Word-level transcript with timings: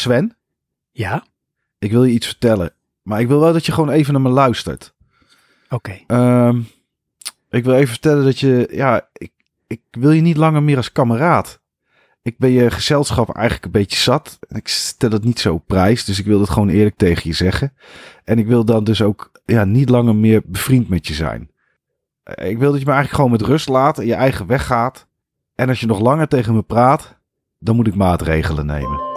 Sven, 0.00 0.36
Ja? 0.90 1.24
ik 1.78 1.90
wil 1.90 2.04
je 2.04 2.12
iets 2.12 2.26
vertellen. 2.26 2.72
Maar 3.02 3.20
ik 3.20 3.28
wil 3.28 3.40
wel 3.40 3.52
dat 3.52 3.66
je 3.66 3.72
gewoon 3.72 3.90
even 3.90 4.12
naar 4.12 4.22
me 4.22 4.28
luistert. 4.28 4.94
Oké. 5.70 5.98
Ehm, 6.06 6.60
ik 7.50 7.64
wil 7.64 7.74
even 7.74 7.88
vertellen 7.88 8.24
dat 8.24 8.38
je, 8.38 8.68
ja, 8.72 9.08
ik, 9.12 9.30
ik 9.66 9.80
wil 9.90 10.10
je 10.10 10.20
niet 10.20 10.36
langer 10.36 10.62
meer 10.62 10.76
als 10.76 10.92
kameraad. 10.92 11.60
Ik 12.22 12.38
ben 12.38 12.50
je 12.50 12.70
gezelschap 12.70 13.34
eigenlijk 13.34 13.64
een 13.64 13.70
beetje 13.80 13.98
zat. 13.98 14.38
Ik 14.48 14.68
stel 14.68 15.10
het 15.10 15.24
niet 15.24 15.40
zo 15.40 15.54
op 15.54 15.66
prijs, 15.66 16.04
dus 16.04 16.18
ik 16.18 16.24
wil 16.26 16.40
het 16.40 16.50
gewoon 16.50 16.68
eerlijk 16.68 16.96
tegen 16.96 17.22
je 17.30 17.36
zeggen. 17.36 17.72
En 18.24 18.38
ik 18.38 18.46
wil 18.46 18.64
dan 18.64 18.84
dus 18.84 19.02
ook 19.02 19.30
ja, 19.44 19.64
niet 19.64 19.88
langer 19.88 20.14
meer 20.16 20.42
bevriend 20.44 20.88
met 20.88 21.06
je 21.06 21.14
zijn. 21.14 21.50
Eh, 22.22 22.50
Ik 22.50 22.58
wil 22.58 22.70
dat 22.70 22.80
je 22.80 22.86
me 22.86 22.92
eigenlijk 22.92 23.22
gewoon 23.22 23.30
met 23.40 23.48
rust 23.50 23.68
laat 23.68 23.98
en 23.98 24.06
je 24.06 24.14
eigen 24.14 24.46
weg 24.46 24.66
gaat. 24.66 25.06
En 25.54 25.68
als 25.68 25.80
je 25.80 25.86
nog 25.86 26.00
langer 26.00 26.28
tegen 26.28 26.54
me 26.54 26.62
praat, 26.62 27.16
dan 27.58 27.76
moet 27.76 27.86
ik 27.86 27.94
maatregelen 27.94 28.66
nemen. 28.66 29.09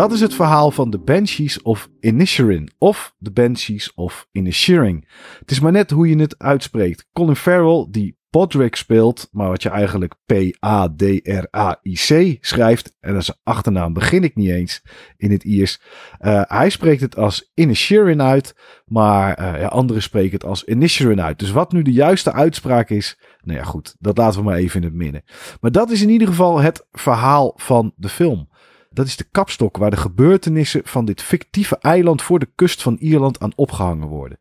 Dat 0.00 0.12
is 0.12 0.20
het 0.20 0.34
verhaal 0.34 0.70
van 0.70 0.90
de 0.90 0.98
Banshees 0.98 1.62
of 1.62 1.90
Inisherin. 2.00 2.70
Of 2.78 3.14
de 3.18 3.30
Banshees 3.30 3.94
of 3.94 4.28
Inisherin. 4.32 5.04
Het 5.38 5.50
is 5.50 5.60
maar 5.60 5.72
net 5.72 5.90
hoe 5.90 6.08
je 6.08 6.16
het 6.16 6.38
uitspreekt. 6.38 7.08
Colin 7.12 7.36
Farrell, 7.36 7.86
die 7.90 8.18
Podrick 8.30 8.76
speelt, 8.76 9.28
maar 9.32 9.48
wat 9.48 9.62
je 9.62 9.68
eigenlijk 9.68 10.14
P-A-D-R-A-I-C 10.26 12.08
schrijft. 12.40 12.96
En 13.00 13.14
dat 13.14 13.24
zijn 13.24 13.36
achternaam 13.42 13.92
begin 13.92 14.24
ik 14.24 14.36
niet 14.36 14.50
eens 14.50 14.82
in 15.16 15.30
het 15.30 15.44
Iers. 15.44 15.80
Eh, 16.18 16.42
hij 16.46 16.70
spreekt 16.70 17.00
het 17.00 17.16
als 17.16 17.50
Inisherin 17.54 18.22
uit, 18.22 18.54
maar 18.84 19.34
eh, 19.34 19.60
ja, 19.60 19.66
anderen 19.66 20.02
spreken 20.02 20.32
het 20.32 20.44
als 20.44 20.64
Inisherin 20.64 21.20
uit. 21.20 21.38
Dus 21.38 21.50
wat 21.50 21.72
nu 21.72 21.82
de 21.82 21.92
juiste 21.92 22.32
uitspraak 22.32 22.90
is, 22.90 23.18
nou 23.40 23.58
ja 23.58 23.64
goed, 23.64 23.96
dat 23.98 24.18
laten 24.18 24.38
we 24.38 24.44
maar 24.44 24.56
even 24.56 24.80
in 24.80 24.86
het 24.86 24.96
midden. 24.96 25.22
Maar 25.60 25.72
dat 25.72 25.90
is 25.90 26.02
in 26.02 26.10
ieder 26.10 26.28
geval 26.28 26.60
het 26.60 26.86
verhaal 26.90 27.52
van 27.56 27.92
de 27.96 28.08
film. 28.08 28.48
Dat 28.94 29.06
is 29.06 29.16
de 29.16 29.24
kapstok 29.30 29.76
waar 29.76 29.90
de 29.90 29.96
gebeurtenissen 29.96 30.80
van 30.84 31.04
dit 31.04 31.22
fictieve 31.22 31.78
eiland 31.78 32.22
voor 32.22 32.38
de 32.38 32.48
kust 32.54 32.82
van 32.82 32.96
Ierland 32.96 33.40
aan 33.40 33.52
opgehangen 33.56 34.08
worden. 34.08 34.38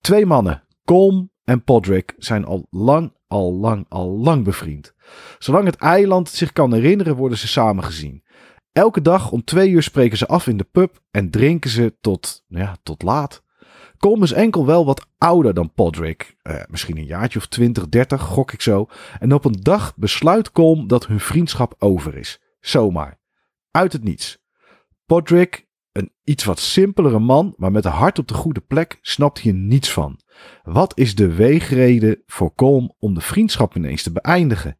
Twee 0.00 0.26
mannen, 0.26 0.62
Colm 0.84 1.30
en 1.44 1.64
Podrick, 1.64 2.14
zijn 2.18 2.44
al 2.44 2.66
lang, 2.70 3.12
al 3.26 3.52
lang, 3.52 3.86
al 3.88 4.18
lang 4.18 4.44
bevriend. 4.44 4.94
Zolang 5.38 5.64
het 5.64 5.76
eiland 5.76 6.28
zich 6.28 6.52
kan 6.52 6.72
herinneren, 6.74 7.16
worden 7.16 7.38
ze 7.38 7.48
samen 7.48 7.84
gezien. 7.84 8.22
Elke 8.72 9.02
dag 9.02 9.30
om 9.30 9.44
twee 9.44 9.70
uur 9.70 9.82
spreken 9.82 10.18
ze 10.18 10.26
af 10.26 10.46
in 10.46 10.56
de 10.56 10.66
pub 10.72 11.00
en 11.10 11.30
drinken 11.30 11.70
ze 11.70 11.94
tot, 12.00 12.44
nou 12.48 12.64
ja, 12.64 12.76
tot 12.82 13.02
laat. 13.02 13.42
Colm 13.98 14.22
is 14.22 14.32
enkel 14.32 14.66
wel 14.66 14.84
wat 14.84 15.06
ouder 15.18 15.54
dan 15.54 15.72
Podrick. 15.72 16.36
Eh, 16.42 16.56
misschien 16.68 16.96
een 16.96 17.04
jaartje 17.04 17.38
of 17.38 17.46
20, 17.46 17.88
30, 17.88 18.22
gok 18.22 18.52
ik 18.52 18.60
zo. 18.60 18.86
En 19.18 19.34
op 19.34 19.44
een 19.44 19.60
dag 19.60 19.96
besluit 19.96 20.52
Colm 20.52 20.86
dat 20.86 21.06
hun 21.06 21.20
vriendschap 21.20 21.74
over 21.78 22.16
is. 22.16 22.40
Zomaar. 22.60 23.20
Uit 23.72 23.92
het 23.92 24.04
niets. 24.04 24.38
Podrick, 25.06 25.66
een 25.92 26.12
iets 26.24 26.44
wat 26.44 26.58
simpelere 26.58 27.18
man, 27.18 27.54
maar 27.56 27.72
met 27.72 27.84
een 27.84 27.90
hart 27.90 28.18
op 28.18 28.28
de 28.28 28.34
goede 28.34 28.60
plek, 28.60 28.98
snapt 29.02 29.38
hier 29.38 29.54
niets 29.54 29.92
van. 29.92 30.20
Wat 30.62 30.98
is 30.98 31.14
de 31.14 31.34
weegreden 31.34 32.22
voor 32.26 32.54
Colm 32.54 32.94
om 32.98 33.14
de 33.14 33.20
vriendschap 33.20 33.76
ineens 33.76 34.02
te 34.02 34.12
beëindigen? 34.12 34.78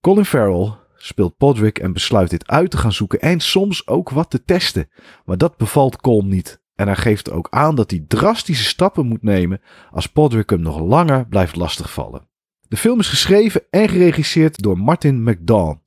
Colin 0.00 0.24
Farrell 0.24 0.72
speelt 0.96 1.36
Podrick 1.36 1.78
en 1.78 1.92
besluit 1.92 2.30
dit 2.30 2.48
uit 2.48 2.70
te 2.70 2.76
gaan 2.76 2.92
zoeken 2.92 3.20
en 3.20 3.40
soms 3.40 3.86
ook 3.86 4.10
wat 4.10 4.30
te 4.30 4.44
testen. 4.44 4.90
Maar 5.24 5.38
dat 5.38 5.56
bevalt 5.56 5.96
Colm 5.96 6.28
niet. 6.28 6.62
En 6.74 6.86
hij 6.86 6.96
geeft 6.96 7.30
ook 7.30 7.46
aan 7.50 7.74
dat 7.74 7.90
hij 7.90 8.04
drastische 8.08 8.64
stappen 8.64 9.06
moet 9.06 9.22
nemen 9.22 9.60
als 9.90 10.06
Podrick 10.06 10.50
hem 10.50 10.60
nog 10.60 10.80
langer 10.80 11.26
blijft 11.26 11.56
lastigvallen. 11.56 12.28
De 12.68 12.76
film 12.76 12.98
is 12.98 13.08
geschreven 13.08 13.62
en 13.70 13.88
geregisseerd 13.88 14.62
door 14.62 14.78
Martin 14.78 15.22
McDonagh. 15.22 15.80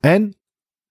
En 0.00 0.36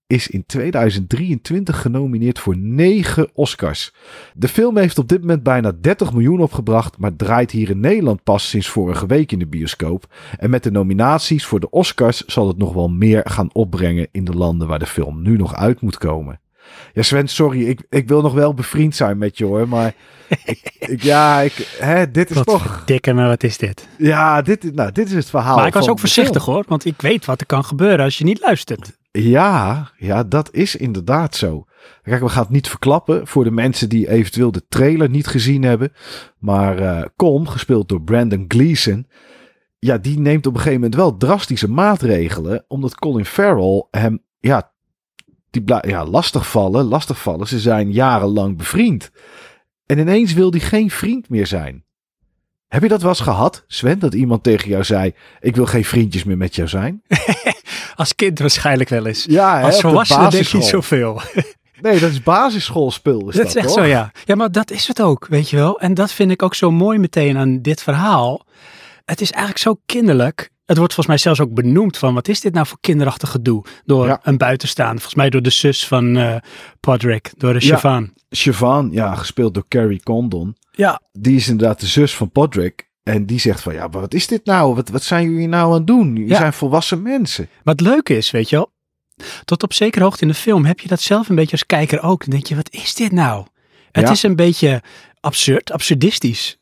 is 0.07 0.27
in 0.27 0.43
2023 0.45 1.81
genomineerd 1.81 2.39
voor 2.39 2.57
9 2.57 3.29
Oscars. 3.33 3.93
De 4.33 4.47
film 4.47 4.77
heeft 4.77 4.97
op 4.97 5.07
dit 5.07 5.19
moment 5.21 5.43
bijna 5.43 5.71
30 5.81 6.11
miljoen 6.13 6.39
opgebracht, 6.41 6.97
maar 6.97 7.15
draait 7.15 7.51
hier 7.51 7.69
in 7.69 7.79
Nederland 7.79 8.23
pas 8.23 8.49
sinds 8.49 8.67
vorige 8.67 9.05
week 9.05 9.31
in 9.31 9.39
de 9.39 9.47
bioscoop. 9.47 10.13
En 10.37 10.49
met 10.49 10.63
de 10.63 10.71
nominaties 10.71 11.45
voor 11.45 11.59
de 11.59 11.69
Oscars 11.69 12.25
zal 12.25 12.47
het 12.47 12.57
nog 12.57 12.73
wel 12.73 12.89
meer 12.89 13.21
gaan 13.23 13.49
opbrengen 13.53 14.07
in 14.11 14.23
de 14.25 14.33
landen 14.33 14.67
waar 14.67 14.79
de 14.79 14.85
film 14.85 15.21
nu 15.21 15.37
nog 15.37 15.55
uit 15.55 15.81
moet 15.81 15.97
komen. 15.97 16.39
Ja, 16.93 17.01
Sven, 17.01 17.27
sorry, 17.27 17.67
ik, 17.67 17.81
ik 17.89 18.07
wil 18.07 18.21
nog 18.21 18.33
wel 18.33 18.53
bevriend 18.53 18.95
zijn 18.95 19.17
met 19.17 19.37
je 19.37 19.45
hoor, 19.45 19.67
maar 19.67 19.93
ik, 20.45 20.71
ik- 20.79 21.03
ja, 21.03 21.41
ik, 21.41 21.75
hè, 21.79 22.11
dit 22.11 22.29
is 22.29 22.35
Wat 22.35 22.45
toch, 22.45 22.83
dikke, 22.85 23.13
maar 23.13 23.27
wat 23.27 23.43
is 23.43 23.57
dit? 23.57 23.87
ja, 23.97 24.41
dit, 24.41 24.73
nou, 24.75 24.91
dit 24.91 25.07
is 25.07 25.13
het 25.13 25.29
verhaal. 25.29 25.55
maar 25.57 25.67
ik 25.67 25.73
was 25.73 25.89
ook 25.89 25.99
voorzichtig 25.99 26.45
hoor, 26.45 26.63
want 26.67 26.85
ik 26.85 27.01
weet 27.01 27.25
wat 27.25 27.39
er 27.39 27.45
kan 27.45 27.65
gebeuren 27.65 28.05
als 28.05 28.17
je 28.17 28.23
niet 28.23 28.39
luistert. 28.41 28.97
Ja, 29.17 29.91
ja, 29.97 30.23
dat 30.23 30.53
is 30.53 30.75
inderdaad 30.75 31.35
zo. 31.35 31.65
Kijk, 32.01 32.21
we 32.21 32.29
gaan 32.29 32.43
het 32.43 32.51
niet 32.51 32.69
verklappen 32.69 33.27
voor 33.27 33.43
de 33.43 33.51
mensen 33.51 33.89
die 33.89 34.09
eventueel 34.09 34.51
de 34.51 34.67
trailer 34.67 35.09
niet 35.09 35.27
gezien 35.27 35.63
hebben. 35.63 35.93
Maar 36.39 36.77
eh 36.77 37.05
Colm, 37.15 37.47
gespeeld 37.47 37.89
door 37.89 38.01
Brandon 38.01 38.45
Gleeson, 38.47 39.07
ja, 39.79 39.97
die 39.97 40.19
neemt 40.19 40.45
op 40.45 40.53
een 40.53 40.59
gegeven 40.59 40.79
moment 40.79 40.95
wel 40.95 41.17
drastische 41.17 41.69
maatregelen, 41.69 42.65
omdat 42.67 42.95
Colin 42.95 43.25
Farrell 43.25 43.87
hem, 43.91 44.23
ja, 44.39 44.71
die 45.49 45.63
ja, 45.81 46.05
lastigvallen, 46.05 46.85
lastigvallen. 46.85 47.47
Ze 47.47 47.59
zijn 47.59 47.91
jarenlang 47.91 48.57
bevriend. 48.57 49.11
En 49.85 49.97
ineens 49.97 50.33
wil 50.33 50.51
hij 50.51 50.59
geen 50.59 50.91
vriend 50.91 51.29
meer 51.29 51.47
zijn. 51.47 51.83
Heb 52.67 52.81
je 52.81 52.89
dat 52.89 53.01
wel 53.01 53.09
eens 53.09 53.19
gehad, 53.19 53.63
Sven, 53.67 53.99
dat 53.99 54.13
iemand 54.13 54.43
tegen 54.43 54.69
jou 54.69 54.83
zei: 54.83 55.13
Ik 55.39 55.55
wil 55.55 55.65
geen 55.65 55.85
vriendjes 55.85 56.23
meer 56.23 56.37
met 56.37 56.55
jou 56.55 56.67
zijn? 56.67 57.01
Als 57.95 58.15
kind 58.15 58.39
waarschijnlijk 58.39 58.89
wel 58.89 59.05
eens. 59.05 59.25
Ja, 59.29 59.57
hè, 59.57 59.63
Als 59.65 59.79
volwassene 59.81 60.29
denk 60.29 60.45
je 60.45 60.57
niet 60.57 60.65
zoveel. 60.67 61.21
Nee, 61.81 61.99
dat 61.99 62.11
is 62.11 62.23
basisschoolspul. 62.23 63.19
Is 63.29 63.35
dat 63.35 63.45
dat, 63.45 63.45
is 63.45 63.55
echt 63.55 63.71
zo, 63.71 63.83
ja. 63.83 64.11
Ja, 64.25 64.35
maar 64.35 64.51
dat 64.51 64.71
is 64.71 64.87
het 64.87 65.01
ook, 65.01 65.27
weet 65.27 65.49
je 65.49 65.55
wel. 65.55 65.79
En 65.79 65.93
dat 65.93 66.11
vind 66.11 66.31
ik 66.31 66.43
ook 66.43 66.55
zo 66.55 66.71
mooi 66.71 66.99
meteen 66.99 67.37
aan 67.37 67.61
dit 67.61 67.83
verhaal. 67.83 68.45
Het 69.05 69.21
is 69.21 69.31
eigenlijk 69.31 69.61
zo 69.63 69.77
kinderlijk. 69.85 70.49
Het 70.65 70.77
wordt 70.77 70.93
volgens 70.93 71.07
mij 71.07 71.17
zelfs 71.17 71.39
ook 71.39 71.53
benoemd 71.53 71.97
van 71.97 72.13
wat 72.13 72.27
is 72.27 72.41
dit 72.41 72.53
nou 72.53 72.65
voor 72.67 72.77
kinderachtig 72.81 73.29
gedoe? 73.29 73.63
Door 73.85 74.07
Ja. 74.07 74.19
een 74.23 74.37
buitenstaander. 74.37 74.95
Volgens 74.95 75.15
mij 75.15 75.29
door 75.29 75.41
de 75.41 75.49
zus 75.49 75.87
van 75.87 76.17
eh 76.17 76.35
Podrick, 76.79 77.31
door 77.37 77.53
de 77.53 77.59
Ja. 77.59 77.65
Siobhan. 77.65 78.13
Siobhan, 78.29 78.89
ja, 78.91 79.15
gespeeld 79.15 79.53
door 79.53 79.65
Carrie 79.69 80.03
Condon. 80.03 80.55
Ja, 80.71 81.01
Die 81.11 81.35
is 81.35 81.47
inderdaad 81.47 81.79
de 81.79 81.87
zus 81.87 82.15
van 82.15 82.31
Podrick. 82.31 82.84
En 83.05 83.25
die 83.25 83.39
zegt 83.39 83.61
van, 83.61 83.73
ja, 83.73 83.87
maar 83.87 84.01
wat 84.01 84.13
is 84.13 84.27
dit 84.27 84.45
nou? 84.45 84.75
Wat, 84.75 84.89
wat 84.89 85.03
zijn 85.03 85.29
jullie 85.31 85.47
nou 85.47 85.67
aan 85.67 85.73
het 85.73 85.87
doen? 85.87 86.07
Jullie 86.15 86.29
Ja. 86.29 86.37
zijn 86.37 86.53
volwassen 86.53 87.01
mensen. 87.01 87.47
Wat 87.63 87.79
leuk 87.81 88.09
is, 88.09 88.31
weet 88.31 88.49
je 88.49 88.55
wel. 88.55 88.73
Tot 89.45 89.63
op 89.63 89.73
zekere 89.73 90.03
hoogte 90.03 90.21
in 90.21 90.27
de 90.27 90.33
film 90.33 90.65
heb 90.65 90.79
je 90.79 90.87
dat 90.87 91.01
zelf 91.01 91.29
een 91.29 91.35
beetje 91.35 91.51
als 91.51 91.65
kijker 91.65 92.01
ook. 92.01 92.21
Dan 92.21 92.29
denk 92.29 92.45
je, 92.45 92.55
wat 92.55 92.69
is 92.71 92.93
dit 92.95 93.11
nou? 93.11 93.45
Het 93.91 94.05
Ja. 94.05 94.11
is 94.11 94.23
een 94.23 94.35
beetje 94.35 94.81
absurd, 95.19 95.71
absurdistisch. 95.71 96.57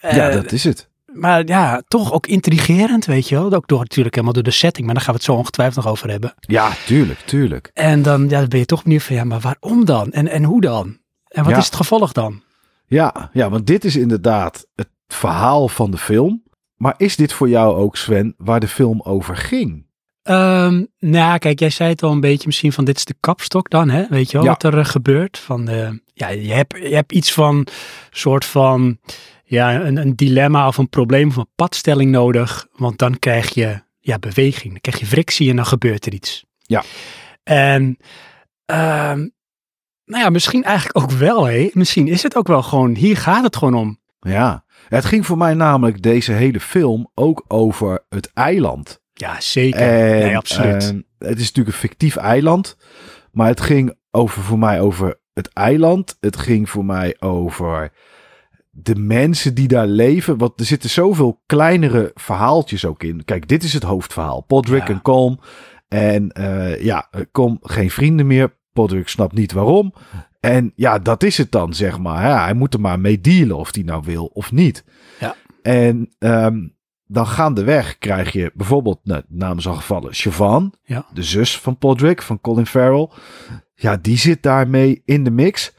ja, 0.00 0.08
Eh, 0.08 0.34
dat 0.34 0.52
is 0.52 0.64
het. 0.64 0.88
Maar 1.12 1.46
ja, 1.46 1.82
toch 1.88 2.12
ook 2.12 2.26
intrigerend, 2.26 3.04
weet 3.04 3.28
je 3.28 3.34
wel. 3.34 3.52
Ook 3.52 3.68
door, 3.68 3.78
natuurlijk 3.80 4.14
helemaal 4.14 4.34
door 4.34 4.42
de 4.44 4.50
setting, 4.50 4.86
maar 4.86 4.94
daar 4.94 5.04
gaan 5.04 5.12
we 5.14 5.18
het 5.20 5.28
zo 5.30 5.34
ongetwijfeld 5.36 5.84
nog 5.84 5.92
over 5.92 6.10
hebben. 6.10 6.34
Ja, 6.40 6.70
tuurlijk, 6.86 7.18
tuurlijk. 7.18 7.70
En 7.74 8.02
dan, 8.02 8.22
ja, 8.28 8.38
dan 8.40 8.48
ben 8.48 8.58
je 8.58 8.66
toch 8.66 8.82
benieuwd 8.82 9.02
van, 9.02 9.16
ja, 9.16 9.24
maar 9.24 9.40
waarom 9.40 9.84
dan? 9.84 10.12
En, 10.12 10.28
en 10.28 10.44
hoe 10.44 10.60
dan? 10.60 10.98
En 11.28 11.42
wat 11.44 11.52
Ja. 11.52 11.58
is 11.58 11.64
het 11.64 11.74
gevolg 11.74 12.12
dan? 12.12 12.42
Ja, 12.86 13.30
ja, 13.32 13.50
want 13.50 13.66
dit 13.66 13.84
is 13.84 13.96
inderdaad 13.96 14.66
het 14.74 14.88
verhaal 15.06 15.68
van 15.68 15.90
de 15.90 15.98
film. 15.98 16.42
Maar 16.76 16.94
is 16.96 17.16
dit 17.16 17.32
voor 17.32 17.48
jou 17.48 17.76
ook, 17.76 17.96
Sven, 17.96 18.34
waar 18.36 18.60
de 18.60 18.68
film 18.68 19.00
over 19.02 19.36
ging? 19.36 19.86
Ehm, 20.22 20.84
nou, 20.98 21.38
kijk, 21.38 21.58
jij 21.58 21.70
zei 21.70 21.90
het 21.90 22.02
al 22.02 22.12
een 22.12 22.20
beetje 22.20 22.46
misschien 22.46 22.72
van 22.72 22.84
dit 22.84 22.96
is 22.96 23.04
de 23.04 23.14
kapstok 23.20 23.70
dan, 23.70 23.90
hè? 23.90 24.06
Weet 24.08 24.30
je 24.30 24.36
wel 24.36 24.46
Ja. 24.46 24.52
wat 24.52 24.62
er 24.62 24.78
eh, 24.78 24.84
gebeurt? 24.84 25.38
Van, 25.38 25.68
eh, 25.68 25.90
ja, 26.12 26.28
je 26.28 26.52
hebt, 26.52 26.76
je 26.78 26.94
hebt 26.94 27.12
iets 27.12 27.32
van, 27.32 27.66
soort 28.10 28.44
van, 28.44 28.98
ja, 29.44 29.80
een, 29.80 29.96
een 29.96 30.16
dilemma 30.16 30.66
of 30.66 30.78
een 30.78 30.88
probleem 30.88 31.28
of 31.28 31.36
een 31.36 31.50
padstelling 31.54 32.10
nodig. 32.10 32.66
Want 32.72 32.98
dan 32.98 33.18
krijg 33.18 33.54
je, 33.54 33.82
ja, 34.00 34.18
beweging. 34.18 34.72
Dan 34.72 34.80
krijg 34.80 34.98
je 34.98 35.06
frictie 35.06 35.50
en 35.50 35.56
dan 35.56 35.66
gebeurt 35.66 36.06
er 36.06 36.12
iets. 36.12 36.44
Ja. 36.58 36.82
En, 37.42 37.96
ehm, 38.64 39.18
nou 40.04 40.22
ja, 40.22 40.30
misschien 40.30 40.64
eigenlijk 40.64 40.98
ook 40.98 41.10
wel, 41.10 41.44
hè? 41.44 41.70
Misschien 41.72 42.08
is 42.08 42.22
het 42.22 42.36
ook 42.36 42.46
wel 42.46 42.62
gewoon, 42.62 42.94
hier 42.94 43.16
gaat 43.16 43.44
het 43.44 43.56
gewoon 43.56 43.74
om. 43.74 43.98
Ja, 44.20 44.63
het 44.94 45.04
ging 45.04 45.26
voor 45.26 45.38
mij 45.38 45.54
namelijk 45.54 46.02
deze 46.02 46.32
hele 46.32 46.60
film 46.60 47.10
ook 47.14 47.44
over 47.48 48.04
het 48.08 48.30
eiland. 48.32 49.02
Ja, 49.12 49.40
zeker. 49.40 49.80
En, 49.80 50.18
nee, 50.18 50.36
absoluut. 50.36 50.88
en 50.88 51.06
het 51.18 51.38
is 51.38 51.46
natuurlijk 51.46 51.66
een 51.76 51.88
fictief 51.88 52.16
eiland. 52.16 52.76
Maar 53.32 53.48
het 53.48 53.60
ging 53.60 53.94
over, 54.10 54.42
voor 54.42 54.58
mij 54.58 54.80
over 54.80 55.20
het 55.32 55.48
eiland. 55.52 56.16
Het 56.20 56.36
ging 56.36 56.70
voor 56.70 56.84
mij 56.84 57.16
over 57.20 57.92
de 58.70 58.94
mensen 58.94 59.54
die 59.54 59.68
daar 59.68 59.86
leven. 59.86 60.38
Want 60.38 60.60
er 60.60 60.66
zitten 60.66 60.90
zoveel 60.90 61.42
kleinere 61.46 62.10
verhaaltjes 62.14 62.84
ook 62.84 63.02
in. 63.02 63.24
Kijk, 63.24 63.48
dit 63.48 63.62
is 63.62 63.72
het 63.72 63.82
hoofdverhaal. 63.82 64.40
Podrick 64.40 64.88
Ja. 64.88 64.94
en 64.94 65.02
Colm. 65.02 65.38
En 65.88 66.30
eh, 66.32 66.82
ja, 66.84 67.10
Colm 67.32 67.58
geen 67.62 67.90
vrienden 67.90 68.26
meer. 68.26 68.56
Podrick 68.72 69.08
snapt 69.08 69.32
niet 69.34 69.52
waarom. 69.52 69.94
En 70.44 70.72
ja, 70.76 70.98
dat 70.98 71.22
is 71.22 71.38
het 71.38 71.52
dan, 71.52 71.74
zeg 71.74 71.98
maar. 71.98 72.22
Ja, 72.22 72.44
hij 72.44 72.54
moet 72.54 72.74
er 72.74 72.80
maar 72.80 73.00
mee 73.00 73.20
dealen 73.20 73.56
of 73.56 73.74
hij 73.74 73.82
nou 73.82 74.02
wil 74.04 74.24
of 74.24 74.52
niet. 74.52 74.84
Ja. 75.20 75.34
En 75.62 76.10
ehm, 76.18 76.58
dan 77.06 77.26
gaandeweg 77.26 77.98
krijg 77.98 78.32
je 78.32 78.50
bijvoorbeeld, 78.54 79.00
nou, 79.28 79.56
is 79.56 79.66
al 79.66 79.74
gevallen, 79.74 80.14
Siobhan. 80.14 80.74
Ja. 80.84 81.06
De 81.12 81.22
zus 81.22 81.58
van 81.58 81.78
Podrick, 81.78 82.22
van 82.22 82.40
Colin 82.40 82.66
Farrell. 82.66 83.08
Ja, 83.74 83.96
die 83.96 84.16
zit 84.16 84.42
daarmee 84.42 85.02
in 85.04 85.24
de 85.24 85.30
mix. 85.30 85.72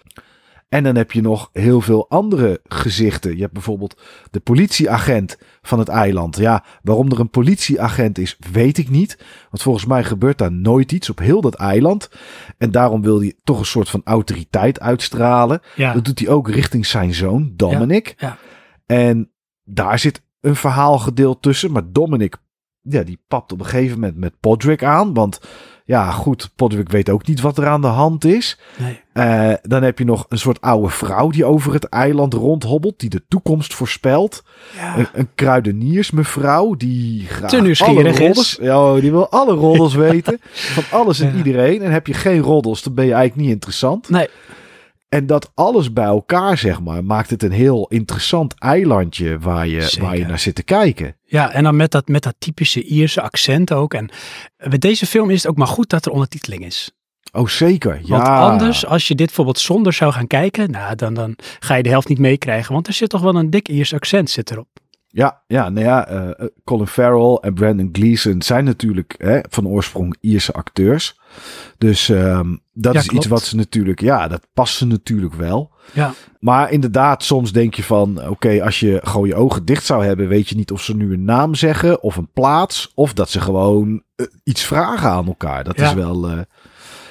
En 0.75 0.83
dan 0.83 0.95
heb 0.95 1.11
je 1.11 1.21
nog 1.21 1.49
heel 1.53 1.81
veel 1.81 2.09
andere 2.09 2.59
gezichten. 2.63 3.35
Je 3.35 3.41
hebt 3.41 3.53
bijvoorbeeld 3.53 4.01
de 4.31 4.39
politieagent 4.39 5.37
van 5.61 5.79
het 5.79 5.87
eiland. 5.87 6.37
Ja, 6.37 6.63
waarom 6.83 7.11
er 7.11 7.19
een 7.19 7.29
politieagent 7.29 8.17
is, 8.17 8.37
weet 8.51 8.77
ik 8.77 8.89
niet. 8.89 9.17
Want 9.49 9.61
volgens 9.63 9.85
mij 9.85 10.03
gebeurt 10.03 10.37
daar 10.37 10.51
nooit 10.51 10.91
iets 10.91 11.09
op 11.09 11.19
heel 11.19 11.41
dat 11.41 11.55
eiland. 11.55 12.09
En 12.57 12.71
daarom 12.71 13.01
wil 13.01 13.19
hij 13.19 13.33
toch 13.43 13.59
een 13.59 13.65
soort 13.65 13.89
van 13.89 14.01
autoriteit 14.03 14.79
uitstralen. 14.79 15.61
Ja, 15.75 15.93
Dat 15.93 16.05
doet 16.05 16.19
hij 16.19 16.27
ook 16.29 16.49
richting 16.49 16.85
zijn 16.85 17.13
zoon, 17.13 17.53
Dominic. 17.55 18.13
ja. 18.17 18.37
En 18.85 19.31
daar 19.63 19.99
zit 19.99 20.21
een 20.41 20.55
verhaalgedeelte 20.55 21.39
tussen. 21.39 21.71
Maar 21.71 21.91
Dominic, 21.91 22.35
ja, 22.81 23.03
die 23.03 23.19
papt 23.27 23.51
op 23.51 23.59
een 23.59 23.65
gegeven 23.65 23.99
moment 23.99 24.17
met 24.17 24.39
Podrick 24.39 24.83
aan. 24.83 25.13
Want 25.13 25.39
ja, 25.87 26.11
goed, 26.11 26.49
Podrick 26.55 26.89
weet 26.89 27.09
ook 27.09 27.27
niet 27.27 27.41
wat 27.41 27.57
er 27.57 27.67
aan 27.67 27.81
de 27.81 27.87
hand 27.87 28.25
is. 28.25 28.59
nee. 28.77 29.03
Eh, 29.13 29.53
dan 29.61 29.83
heb 29.83 29.99
je 29.99 30.05
nog 30.05 30.25
een 30.29 30.37
soort 30.37 30.61
oude 30.61 30.89
vrouw 30.89 31.29
die 31.29 31.45
over 31.45 31.73
het 31.73 31.83
eiland 31.83 32.33
rondhobbelt. 32.33 32.99
Die 32.99 33.09
de 33.09 33.23
toekomst 33.27 33.73
voorspelt. 33.73 34.43
Ja. 34.75 34.97
Een, 34.97 35.07
een 35.13 35.27
kruideniersmevrouw 35.35 36.75
die 36.75 37.25
graag 37.27 37.49
Te 37.49 37.61
nieuwsgierig 37.61 37.97
alle 38.17 38.25
roddels, 38.25 38.57
is. 38.59 38.65
Ja, 38.65 38.93
die 38.99 39.11
wil 39.11 39.29
alle 39.29 39.53
roddels 39.53 39.93
weten. 40.09 40.39
Van 40.51 40.83
alles 40.99 41.19
en 41.19 41.31
Ja. 41.31 41.37
iedereen. 41.37 41.81
En 41.81 41.91
heb 41.91 42.07
je 42.07 42.13
geen 42.13 42.39
roddels, 42.39 42.83
dan 42.83 42.93
ben 42.93 43.05
je 43.05 43.13
eigenlijk 43.13 43.41
niet 43.41 43.53
interessant. 43.55 44.09
Nee. 44.09 44.27
En 45.15 45.27
dat 45.27 45.51
alles 45.53 45.93
bij 45.93 46.05
elkaar, 46.05 46.57
zeg 46.57 46.81
maar, 46.81 47.03
maakt 47.03 47.29
het 47.29 47.43
een 47.43 47.51
heel 47.51 47.87
interessant 47.87 48.53
eilandje 48.59 49.39
waar 49.39 49.67
je, 49.67 49.81
Zeker. 49.81 50.07
waar 50.07 50.17
je 50.17 50.25
naar 50.25 50.39
zit 50.39 50.55
te 50.55 50.63
kijken. 50.63 51.15
Ja, 51.25 51.51
en 51.51 51.63
dan 51.63 51.75
met 51.75 51.91
dat, 51.91 52.07
met 52.07 52.23
dat 52.23 52.35
typische 52.37 52.83
Ierse 52.83 53.21
accent 53.21 53.73
ook. 53.73 53.93
En 53.93 54.09
bij 54.69 54.77
deze 54.77 55.05
film 55.05 55.29
is 55.29 55.41
het 55.43 55.51
ook 55.51 55.57
maar 55.57 55.67
goed 55.67 55.89
dat 55.89 56.05
er 56.05 56.11
ondertiteling 56.11 56.65
is. 56.65 56.91
Oh, 57.31 57.47
zeker. 57.47 57.99
Ja. 58.01 58.07
Want 58.07 58.27
anders, 58.27 58.85
als 58.85 59.07
je 59.07 59.15
dit 59.15 59.25
bijvoorbeeld 59.25 59.59
zonder 59.59 59.93
zou 59.93 60.11
gaan 60.11 60.27
kijken, 60.27 60.71
nou, 60.71 60.95
dan, 60.95 61.13
dan 61.13 61.35
ga 61.59 61.75
je 61.75 61.83
de 61.83 61.89
helft 61.89 62.07
niet 62.07 62.19
meekrijgen. 62.19 62.73
Want 62.73 62.87
er 62.87 62.93
zit 62.93 63.09
toch 63.09 63.21
wel 63.21 63.35
een 63.35 63.49
dik 63.49 63.69
Iers 63.69 63.93
accent 63.93 64.29
zit 64.29 64.51
erop. 64.51 64.67
Ja, 65.07 65.43
ja, 65.47 65.69
nou 65.69 65.85
ja, 65.85 66.07
eh, 66.07 66.29
eh, 66.29 66.45
Colin 66.63 66.87
Farrell 66.87 67.37
en 67.41 67.53
Brandon 67.53 67.89
Gleeson 67.91 68.41
zijn 68.41 68.63
natuurlijk 68.63 69.15
hè, 69.17 69.39
van 69.49 69.67
oorsprong 69.67 70.15
Ierse 70.19 70.53
acteurs. 70.53 71.19
Dus 71.77 72.09
ehm, 72.09 72.55
dat 72.73 72.93
Ja, 72.93 72.99
is 72.99 73.07
iets 73.07 73.25
wat 73.27 73.43
ze 73.43 73.55
natuurlijk, 73.55 74.01
ja, 74.01 74.27
dat 74.27 74.47
past 74.53 74.75
ze 74.77 74.85
natuurlijk 74.85 75.33
wel. 75.33 75.71
Ja, 75.93 76.13
Maar 76.39 76.71
inderdaad, 76.71 77.23
soms 77.23 77.51
denk 77.51 77.73
je 77.73 77.83
van, 77.83 78.27
oké, 78.29 78.63
als 78.63 78.79
je 78.79 78.99
gewoon 79.03 79.27
je 79.27 79.35
ogen 79.35 79.65
dicht 79.65 79.85
zou 79.85 80.05
hebben, 80.05 80.27
weet 80.27 80.49
je 80.49 80.55
niet 80.55 80.71
of 80.71 80.81
ze 80.83 80.95
nu 80.95 81.13
een 81.13 81.23
naam 81.25 81.55
zeggen 81.55 82.03
of 82.03 82.15
een 82.15 82.29
plaats, 82.33 82.91
of 82.95 83.13
dat 83.13 83.29
ze 83.29 83.41
gewoon 83.41 84.03
eh, 84.15 84.25
iets 84.43 84.63
vragen 84.63 85.09
aan 85.09 85.25
elkaar. 85.27 85.63
Dat 85.63 85.77
Ja. 85.77 85.87
is 85.87 85.93
wel, 85.93 86.29
eh, 86.29 86.39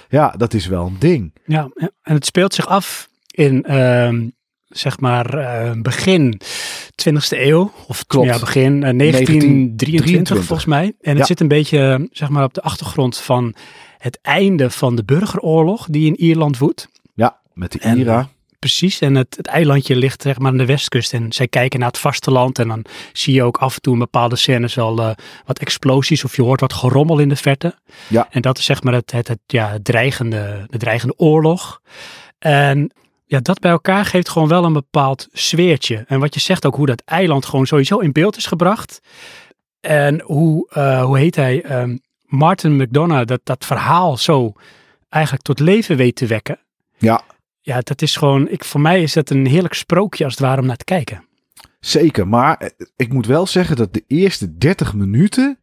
ja, 0.08 0.34
dat 0.36 0.54
is 0.54 0.66
wel 0.66 0.86
een 0.86 0.96
ding. 0.98 1.32
ja, 1.46 1.68
en 2.02 2.14
het 2.14 2.26
speelt 2.26 2.54
zich 2.54 2.66
af 2.66 3.08
in, 3.30 3.62
ehm, 3.64 4.28
zeg 4.68 5.00
maar, 5.00 5.34
eh, 5.38 5.72
begin 5.82 6.40
20e 6.94 7.46
eeuw. 7.46 7.72
Of 7.88 8.06
Klopt. 8.06 8.26
ja, 8.26 8.38
begin 8.38 8.82
eh, 8.82 8.92
1923 8.92 9.88
1923. 9.88 10.44
volgens 10.46 10.68
mij. 10.68 10.84
En 11.00 11.10
het 11.10 11.18
Ja. 11.18 11.24
zit 11.24 11.40
een 11.40 11.48
beetje, 11.48 12.08
zeg 12.12 12.28
maar, 12.28 12.44
op 12.44 12.54
de 12.54 12.62
achtergrond 12.62 13.18
van 13.18 13.54
het 14.04 14.18
einde 14.22 14.70
van 14.70 14.96
de 14.96 15.04
burgeroorlog 15.04 15.86
die 15.90 16.06
in 16.06 16.20
Ierland 16.20 16.58
woedt. 16.58 16.88
Ja, 17.14 17.40
met 17.52 17.72
de 17.72 17.78
En, 17.78 17.98
IRA. 17.98 18.28
Precies, 18.58 19.00
en 19.00 19.14
het, 19.14 19.36
het 19.36 19.46
eilandje 19.46 19.96
ligt 19.96 20.22
zeg 20.22 20.38
maar 20.38 20.50
aan 20.50 20.56
de 20.56 20.66
westkust 20.66 21.12
en 21.12 21.32
zij 21.32 21.48
kijken 21.48 21.78
naar 21.78 21.88
het 21.88 21.98
vasteland 21.98 22.58
en 22.58 22.68
dan 22.68 22.84
zie 23.12 23.34
je 23.34 23.42
ook 23.42 23.56
af 23.56 23.74
en 23.74 23.80
toe 23.80 23.92
in 23.92 23.98
bepaalde 23.98 24.36
scènes 24.36 24.74
wel 24.74 24.98
eh, 24.98 25.10
wat 25.44 25.58
explosies 25.58 26.24
of 26.24 26.36
je 26.36 26.42
hoort 26.42 26.60
wat 26.60 26.72
gerommel 26.72 27.18
in 27.18 27.28
de 27.28 27.36
verte. 27.36 27.78
Ja. 28.08 28.26
En 28.30 28.42
dat 28.42 28.58
is 28.58 28.64
zeg 28.64 28.82
maar 28.82 28.94
het, 28.94 29.12
het, 29.12 29.28
het, 29.28 29.38
ja, 29.46 29.78
dreigende, 29.82 30.66
de 30.70 30.78
dreigende 30.78 31.14
oorlog. 31.16 31.80
En 32.38 32.92
ja, 33.24 33.40
dat 33.40 33.60
bij 33.60 33.70
elkaar 33.70 34.04
geeft 34.04 34.28
gewoon 34.28 34.48
wel 34.48 34.64
een 34.64 34.72
bepaald 34.72 35.28
sfeertje. 35.32 36.04
En 36.06 36.20
wat 36.20 36.34
je 36.34 36.40
zegt 36.40 36.66
ook, 36.66 36.76
hoe 36.76 36.86
dat 36.86 37.02
eiland 37.04 37.46
gewoon 37.46 37.66
sowieso 37.66 37.98
in 37.98 38.12
beeld 38.12 38.36
is 38.36 38.46
gebracht. 38.46 39.00
En 39.80 40.20
hoe, 40.20 40.68
eh, 40.70 41.04
hoe 41.04 41.18
heet 41.18 41.36
hij, 41.36 41.62
Ehm, 41.62 41.96
Martin 42.34 42.76
McDonough, 42.76 43.26
dat, 43.26 43.40
dat 43.44 43.64
verhaal 43.64 44.16
zo 44.16 44.52
eigenlijk 45.08 45.44
tot 45.44 45.58
leven 45.58 45.96
weet 45.96 46.16
te 46.16 46.26
wekken. 46.26 46.58
Ja, 46.98 47.22
Ja, 47.60 47.80
dat 47.80 48.02
is 48.02 48.16
gewoon, 48.16 48.48
ik, 48.48 48.64
voor 48.64 48.80
mij 48.80 49.02
is 49.02 49.12
dat 49.12 49.30
een 49.30 49.46
heerlijk 49.46 49.74
sprookje 49.74 50.24
als 50.24 50.32
het 50.32 50.42
ware 50.42 50.60
om 50.60 50.66
naar 50.66 50.76
te 50.76 50.84
kijken. 50.84 51.24
zeker. 51.80 52.28
Maar 52.28 52.56
eh, 52.56 52.68
ik 52.96 53.12
moet 53.12 53.26
wel 53.26 53.46
zeggen 53.46 53.76
dat 53.76 53.94
de 53.94 54.04
eerste 54.06 54.56
30 54.56 54.94
minuten 54.94 55.58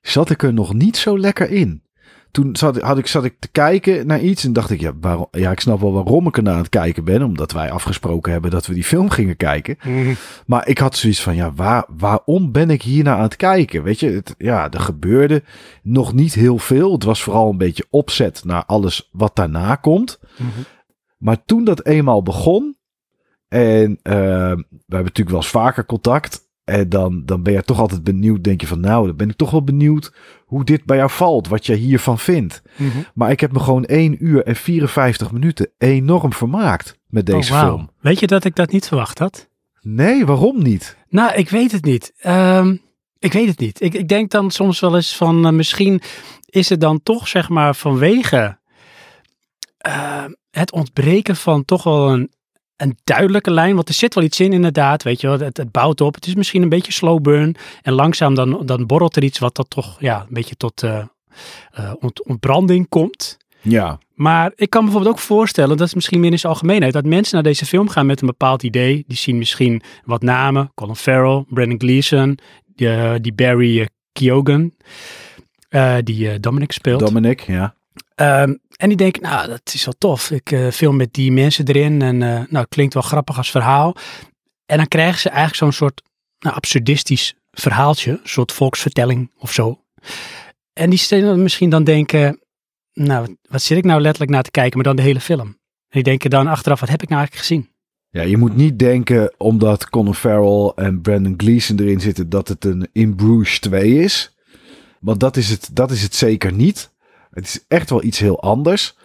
zat 0.00 0.30
ik 0.30 0.42
er 0.42 0.52
nog 0.52 0.74
niet 0.74 0.96
zo 0.96 1.18
lekker 1.18 1.50
in. 1.50 1.82
Toen 2.30 2.56
zat, 2.56 2.80
had 2.80 2.98
ik, 2.98 3.06
zat 3.06 3.24
ik 3.24 3.36
te 3.38 3.48
kijken 3.48 4.06
naar 4.06 4.20
iets 4.20 4.44
en 4.44 4.52
dacht 4.52 4.70
ik, 4.70 4.80
ja, 4.80 4.92
waarom, 5.00 5.28
ja, 5.30 5.50
ik 5.50 5.60
snap 5.60 5.80
wel 5.80 5.92
waarom 5.92 6.26
ik 6.26 6.36
er 6.36 6.42
naar 6.42 6.52
aan 6.52 6.58
het 6.58 6.68
kijken 6.68 7.04
ben. 7.04 7.22
Omdat 7.22 7.52
wij 7.52 7.70
afgesproken 7.70 8.32
hebben 8.32 8.50
dat 8.50 8.66
we 8.66 8.74
die 8.74 8.84
film 8.84 9.10
gingen 9.10 9.36
kijken. 9.36 9.78
Maar 10.46 10.68
ik 10.68 10.78
had 10.78 10.96
zoiets 10.96 11.22
van, 11.22 11.34
ja, 11.34 11.52
waar, 11.52 11.84
waarom 11.96 12.52
ben 12.52 12.70
ik 12.70 12.82
hier 12.82 13.04
naar 13.04 13.16
aan 13.16 13.22
het 13.22 13.36
kijken? 13.36 13.82
Weet 13.82 14.00
je, 14.00 14.10
het, 14.10 14.34
ja, 14.38 14.70
er 14.70 14.80
gebeurde 14.80 15.42
nog 15.82 16.12
niet 16.12 16.34
heel 16.34 16.58
veel. 16.58 16.92
Het 16.92 17.04
was 17.04 17.22
vooral 17.22 17.50
een 17.50 17.58
beetje 17.58 17.86
opzet 17.90 18.44
naar 18.44 18.64
alles 18.64 19.08
wat 19.12 19.36
daarna 19.36 19.74
komt. 19.74 20.20
Maar 21.18 21.44
toen 21.44 21.64
dat 21.64 21.84
eenmaal 21.84 22.22
begon, 22.22 22.76
en 23.48 23.98
eh, 24.02 24.12
we 24.12 24.94
hebben 24.94 25.04
natuurlijk 25.04 25.28
wel 25.28 25.36
eens 25.36 25.48
vaker 25.48 25.84
contact. 25.86 26.47
En 26.68 26.88
dan, 26.88 27.22
dan 27.24 27.42
ben 27.42 27.52
je 27.52 27.62
toch 27.62 27.80
altijd 27.80 28.04
benieuwd. 28.04 28.44
Denk 28.44 28.60
je 28.60 28.66
van, 28.66 28.80
nou, 28.80 29.06
dan 29.06 29.16
ben 29.16 29.28
ik 29.28 29.36
toch 29.36 29.50
wel 29.50 29.62
benieuwd 29.64 30.12
hoe 30.44 30.64
dit 30.64 30.84
bij 30.84 30.96
jou 30.96 31.10
valt. 31.10 31.48
Wat 31.48 31.66
je 31.66 31.74
hiervan 31.74 32.18
vindt. 32.18 32.62
Maar 33.14 33.30
ik 33.30 33.40
heb 33.40 33.52
me 33.52 33.60
gewoon 33.60 33.84
1 33.84 34.24
uur 34.24 34.42
en 34.42 34.56
54 34.56 35.32
minuten 35.32 35.70
enorm 35.78 36.32
vermaakt 36.32 36.98
met 37.06 37.26
deze 37.26 37.52
Oh, 37.52 37.60
wauw. 37.60 37.74
film. 37.76 37.90
Weet 38.00 38.20
je 38.20 38.26
dat 38.26 38.44
ik 38.44 38.54
dat 38.54 38.70
niet 38.70 38.86
verwacht 38.88 39.18
had? 39.18 39.48
Nee, 39.80 40.26
waarom 40.26 40.62
niet? 40.62 40.96
Nou, 41.08 41.34
ik 41.34 41.48
weet 41.48 41.72
het 41.72 41.84
niet. 41.84 42.12
Ehm, 42.18 42.76
ik 43.18 43.32
weet 43.32 43.48
het 43.48 43.58
niet. 43.58 43.80
Ik, 43.80 43.94
ik 43.94 44.08
denk 44.08 44.30
dan 44.30 44.50
soms 44.50 44.80
wel 44.80 44.94
eens 44.96 45.16
van, 45.16 45.46
eh, 45.46 45.52
misschien 45.52 46.00
is 46.46 46.68
het 46.68 46.80
dan 46.80 47.02
toch 47.02 47.28
zeg 47.28 47.48
maar 47.48 47.74
vanwege 47.74 48.58
eh, 49.78 50.24
het 50.50 50.72
ontbreken 50.72 51.36
van 51.36 51.64
toch 51.64 51.82
wel 51.82 52.10
een, 52.10 52.30
een 52.78 52.96
duidelijke 53.04 53.50
lijn. 53.50 53.74
Want 53.74 53.88
er 53.88 53.94
zit 53.94 54.14
wel 54.14 54.24
iets 54.24 54.40
in 54.40 54.52
inderdaad, 54.52 55.02
weet 55.02 55.20
je 55.20 55.26
wel. 55.26 55.38
Het, 55.38 55.56
het 55.56 55.72
bouwt 55.72 56.00
op. 56.00 56.14
Het 56.14 56.26
is 56.26 56.34
misschien 56.34 56.62
een 56.62 56.68
beetje 56.68 56.92
slow 56.92 57.20
burn. 57.22 57.54
En 57.82 57.92
langzaam 57.92 58.34
dan, 58.34 58.62
dan 58.66 58.86
borrelt 58.86 59.16
er 59.16 59.22
iets 59.22 59.38
wat 59.38 59.56
dat 59.56 59.70
toch 59.70 59.96
ja, 60.00 60.20
een 60.20 60.34
beetje 60.34 60.56
tot 60.56 60.82
eh, 60.82 60.98
eh, 61.72 61.92
ont- 62.00 62.24
ontbranding 62.24 62.88
komt. 62.88 63.36
Ja, 63.60 63.98
Maar 64.14 64.52
ik 64.54 64.70
kan 64.70 64.80
me 64.80 64.86
bijvoorbeeld 64.90 65.16
ook 65.16 65.26
voorstellen, 65.26 65.76
dat 65.76 65.86
is 65.86 65.94
misschien 65.94 66.20
meer 66.20 66.30
in 66.30 66.38
zijn 66.38 66.52
algemeenheid, 66.52 66.92
dat 66.92 67.04
mensen 67.04 67.34
naar 67.34 67.42
deze 67.42 67.66
film 67.66 67.88
gaan 67.88 68.06
met 68.06 68.20
een 68.20 68.26
bepaald 68.26 68.62
idee. 68.62 69.04
Die 69.06 69.16
zien 69.16 69.38
misschien 69.38 69.82
wat 70.04 70.22
namen, 70.22 70.70
Colin 70.74 70.96
Farrell, 70.96 71.44
Brandon 71.48 71.80
Gleeson, 71.80 72.38
die, 72.74 72.88
eh, 72.88 73.14
die 73.20 73.32
Barry 73.32 73.88
Keoghan, 74.12 74.72
die 76.04 76.40
Dominic 76.40 76.72
speelt. 76.72 77.00
Dominic, 77.00 77.40
ja. 77.40 77.74
Ehm, 78.14 78.54
en 78.78 78.88
die 78.88 78.96
denken, 78.96 79.22
nou, 79.22 79.48
dat 79.48 79.60
is 79.74 79.84
wel 79.84 79.94
tof. 79.98 80.30
Ik 80.30 80.50
eh, 80.52 80.68
film 80.70 80.96
met 80.96 81.12
die 81.14 81.32
mensen 81.32 81.66
erin 81.66 82.02
en 82.02 82.22
eh, 82.22 82.42
nou, 82.48 82.66
klinkt 82.68 82.94
wel 82.94 83.02
grappig 83.02 83.36
als 83.36 83.50
verhaal. 83.50 83.96
En 84.66 84.76
dan 84.76 84.88
krijgen 84.88 85.20
ze 85.20 85.28
eigenlijk 85.28 85.58
zo'n 85.58 85.72
soort 85.72 86.02
nou, 86.38 86.56
absurdistisch 86.56 87.34
verhaaltje, 87.50 88.10
een 88.10 88.20
soort 88.24 88.52
volksvertelling 88.52 89.30
of 89.38 89.52
zo. 89.52 89.84
En 90.72 90.90
die 90.90 91.22
misschien 91.22 91.70
dan 91.70 91.84
denken, 91.84 92.40
nou, 92.92 93.36
wat- 93.48 93.62
zit 93.62 93.78
ik 93.78 93.84
nou 93.84 94.00
letterlijk 94.00 94.32
naar 94.32 94.42
te 94.42 94.50
kijken, 94.50 94.74
maar 94.76 94.86
dan 94.86 94.96
de 94.96 95.02
hele 95.02 95.20
film. 95.20 95.46
En 95.48 95.56
die 95.88 96.02
denken 96.02 96.30
dan 96.30 96.46
achteraf, 96.46 96.80
wat 96.80 96.88
heb 96.88 97.02
ik 97.02 97.08
nou 97.08 97.20
eigenlijk 97.20 97.48
gezien? 97.48 97.70
Ja, 98.10 98.22
je 98.22 98.36
moet 98.36 98.56
niet 98.56 98.78
denken 98.78 99.34
omdat 99.38 99.88
Colin 99.90 100.14
Farrell 100.14 100.72
en 100.84 101.00
Brandon 101.00 101.34
Gleeson 101.36 101.78
erin 101.80 102.00
zitten 102.00 102.28
dat 102.28 102.48
het 102.48 102.64
een 102.64 102.88
In 102.92 103.14
Bruges 103.14 103.60
2 103.60 103.94
is. 103.94 104.34
Want 105.00 105.20
dat 105.20 105.36
is 105.36 105.48
het, 105.50 105.68
dat 105.72 105.90
is 105.90 106.02
het 106.02 106.14
zeker 106.14 106.52
niet. 106.52 106.90
Het 107.30 107.44
is 107.44 107.64
echt 107.68 107.90
wel 107.90 108.02
iets 108.02 108.18
heel 108.18 108.42
anders. 108.42 108.96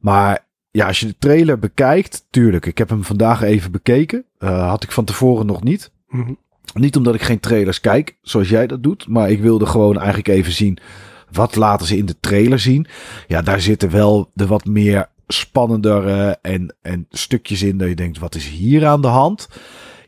Maar 0.00 0.46
ja, 0.70 0.86
als 0.86 1.00
je 1.00 1.06
de 1.06 1.16
trailer 1.18 1.58
bekijkt, 1.58 2.26
tuurlijk, 2.30 2.66
ik 2.66 2.78
heb 2.78 2.88
hem 2.88 3.04
vandaag 3.04 3.42
even 3.42 3.72
bekeken. 3.72 4.24
Eh, 4.38 4.68
had 4.68 4.82
ik 4.82 4.92
van 4.92 5.04
tevoren 5.04 5.46
nog 5.46 5.62
niet. 5.62 5.92
Niet 6.74 6.96
omdat 6.96 7.14
ik 7.14 7.22
geen 7.22 7.40
trailers 7.40 7.80
kijk, 7.80 8.16
zoals 8.22 8.48
jij 8.48 8.66
dat 8.66 8.82
doet. 8.82 9.08
Maar 9.08 9.30
ik 9.30 9.40
wilde 9.40 9.66
gewoon 9.66 9.96
eigenlijk 9.96 10.28
even 10.28 10.52
zien. 10.52 10.78
Wat 11.30 11.56
laten 11.56 11.86
ze 11.86 11.96
in 11.96 12.06
de 12.06 12.20
trailer 12.20 12.58
zien? 12.58 12.86
Ja, 13.26 13.42
daar 13.42 13.60
zitten 13.60 13.90
wel 13.90 14.30
de 14.34 14.46
wat 14.46 14.64
meer 14.64 15.08
spannendere 15.26 16.38
en, 16.42 16.76
en 16.82 17.06
stukjes 17.10 17.62
in. 17.62 17.78
Dat 17.78 17.88
je 17.88 17.94
denkt, 17.94 18.18
wat 18.18 18.34
is 18.34 18.48
hier 18.48 18.86
aan 18.86 19.00
de 19.00 19.08
hand? 19.08 19.48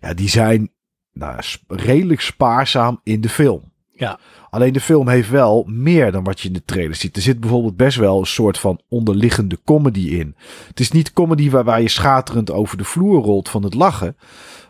ja, 0.07 0.15
die 0.15 0.29
zijn 0.29 0.71
nou, 1.13 1.41
redelijk 1.67 2.21
spaarzaam 2.21 3.01
in 3.03 3.21
de 3.21 3.29
film. 3.29 3.73
Ja. 3.97 4.19
Alleen 4.51 4.73
de 4.73 4.81
film 4.81 5.09
heeft 5.09 5.31
wel 5.31 5.65
meer 5.69 6.13
dan 6.13 6.25
wat 6.25 6.41
je 6.41 6.49
in 6.49 6.55
de 6.55 6.65
trailer 6.65 6.95
ziet. 6.95 7.17
Er 7.17 7.23
zit 7.23 7.41
bijvoorbeeld 7.41 7.77
best 7.77 7.97
wel 7.97 8.19
een 8.19 8.27
soort 8.27 8.59
van 8.59 8.81
onderliggende 8.89 9.59
comedy 9.65 10.09
in. 10.09 10.35
Het 10.69 10.81
is 10.81 10.91
niet 10.91 11.13
comedy 11.13 11.51
waarbij 11.51 11.83
je 11.83 11.89
schaterend 11.89 12.51
over 12.51 12.77
de 12.77 12.85
vloer 12.85 13.23
rolt 13.23 13.49
van 13.49 13.63
het 13.63 13.75
lachen. 13.75 14.17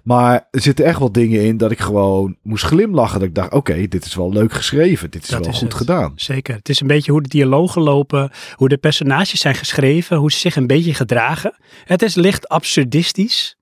Maar 0.02 0.48
er 0.50 0.60
zitten 0.60 0.84
echt 0.84 0.98
wel 0.98 1.12
dingen 1.12 1.44
in 1.44 1.56
dat 1.56 1.70
ik 1.70 1.80
gewoon 1.80 2.36
moest 2.42 2.64
glimlachen. 2.64 3.18
Dat 3.18 3.28
ik 3.28 3.34
dacht, 3.34 3.52
oké, 3.52 3.88
dit 3.88 4.04
is 4.04 4.14
wel 4.14 4.32
leuk 4.32 4.52
geschreven. 4.52 5.10
Dit 5.10 5.22
is 5.22 5.28
Dat 5.28 5.40
wel 5.40 5.48
is 5.48 5.58
goed 5.58 5.68
het. 5.68 5.76
gedaan. 5.76 6.12
Zeker. 6.16 6.54
Het 6.54 6.68
is 6.68 6.80
een 6.80 6.86
beetje 6.86 7.12
hoe 7.12 7.22
de 7.22 7.28
dialogen 7.28 7.82
lopen, 7.82 8.30
hoe 8.54 8.68
de 8.68 8.76
personages 8.78 9.40
zijn 9.40 9.54
geschreven, 9.54 10.16
hoe 10.16 10.32
ze 10.32 10.38
zich 10.38 10.56
een 10.56 10.66
beetje 10.66 10.94
gedragen. 10.94 11.56
Het 11.84 12.02
is 12.02 12.14
licht 12.14 12.48
absurdistisch. 12.48 13.56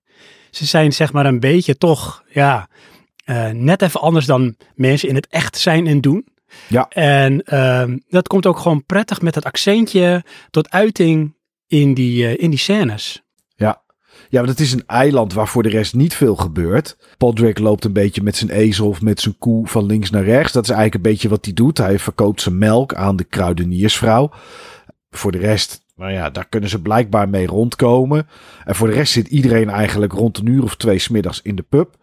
Ze 0.51 0.65
zijn 0.65 0.93
zeg 0.93 1.13
maar 1.13 1.27
een 1.27 1.41
beetje 1.41 1.77
toch, 1.77 2.23
ja, 2.29 2.69
eh, 3.25 3.49
net 3.49 3.83
even 3.83 4.01
anders 4.01 4.27
dan 4.27 4.57
mensen 4.75 5.09
in 5.09 5.15
het 5.15 5.27
echt 5.29 5.59
zijn 5.59 5.87
en 5.87 6.01
doen. 6.01 6.27
Ja. 6.69 6.89
En 6.89 7.43
ehm, 7.43 7.99
dat 8.09 8.29
komt 8.29 8.47
ook 8.47 8.59
gewoon 8.59 8.85
prettig 8.85 9.23
met 9.23 9.35
het 9.35 9.45
accentje 9.45 10.25
tot 10.51 10.71
uiting 10.71 11.35
in 11.67 11.95
die, 11.95 12.27
eh, 12.27 12.43
in 12.43 12.51
die 12.51 12.59
scènes. 12.59 13.25
Ja, 14.29 14.41
want 14.41 14.49
het 14.49 14.61
is 14.61 14.73
een 14.73 14.87
eiland 14.87 15.33
waar 15.33 15.49
voor 15.49 15.63
de 15.63 15.69
rest 15.69 15.95
niet 15.95 16.15
veel 16.15 16.37
gebeurt. 16.37 16.97
Podrick 17.19 17.59
loopt 17.59 17.85
een 17.85 17.93
beetje 17.93 18.23
met 18.23 18.37
zijn 18.37 18.51
ezel 18.51 18.89
of 18.89 19.03
met 19.03 19.21
zijn 19.21 19.39
koe 19.39 19.67
van 19.67 19.87
links 19.87 20.11
naar 20.11 20.25
rechts. 20.25 20.53
Dat 20.53 20.65
is 20.65 20.71
eigenlijk 20.71 21.05
een 21.05 21.13
beetje 21.13 21.29
wat 21.29 21.45
hij 21.45 21.55
doet. 21.55 21.79
Hij 21.79 21.99
verkoopt 21.99 22.41
zijn 22.41 22.59
melk 22.59 22.95
aan 22.95 23.17
de 23.17 23.25
kruideniersvrouw. 23.25 24.31
Voor 25.11 25.33
de 25.33 25.39
rest, 25.39 25.85
nou 25.97 26.13
ja, 26.13 26.31
daar 26.31 26.49
kunnen 26.49 26.71
ze 26.71 26.83
blijkbaar 26.83 27.29
mee 27.29 27.47
rondkomen. 27.47 28.27
En 28.65 28.75
voor 28.75 28.89
de 28.89 28.95
rest 28.95 29.13
zit 29.13 29.29
iedereen 29.29 29.71
eigenlijk 29.71 30.13
rond 30.13 30.39
een 30.39 30.47
uur 30.47 30.63
of 30.63 30.77
twee 30.77 30.99
smiddags 30.99 31.43
in 31.43 31.57
de 31.57 31.65
pub. 31.69 31.97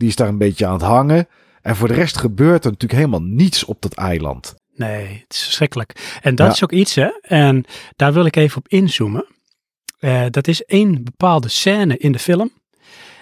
Die 0.00 0.08
is 0.08 0.16
daar 0.16 0.28
een 0.28 0.38
beetje 0.38 0.66
aan 0.66 0.72
het 0.72 0.82
hangen. 0.82 1.28
En 1.62 1.76
voor 1.76 1.88
de 1.88 1.94
rest 1.94 2.16
gebeurt 2.18 2.64
er 2.64 2.70
natuurlijk 2.70 3.00
helemaal 3.00 3.22
niets 3.22 3.64
op 3.64 3.82
dat 3.82 3.94
eiland. 3.94 4.54
Nee, 4.74 5.06
het 5.06 5.34
is 5.34 5.42
verschrikkelijk. 5.42 6.18
En 6.22 6.34
dat 6.34 6.46
Ja. 6.46 6.52
is 6.52 6.62
ook 6.64 6.72
iets, 6.72 6.94
hè. 6.94 7.08
En 7.20 7.64
daar 7.96 8.12
wil 8.12 8.24
ik 8.24 8.36
even 8.36 8.58
op 8.58 8.68
inzoomen. 8.68 9.26
Eh, 9.98 10.24
dat 10.30 10.48
is 10.48 10.64
één 10.64 11.04
bepaalde 11.04 11.48
scène 11.48 11.96
in 11.96 12.12
de 12.12 12.18
film. 12.18 12.50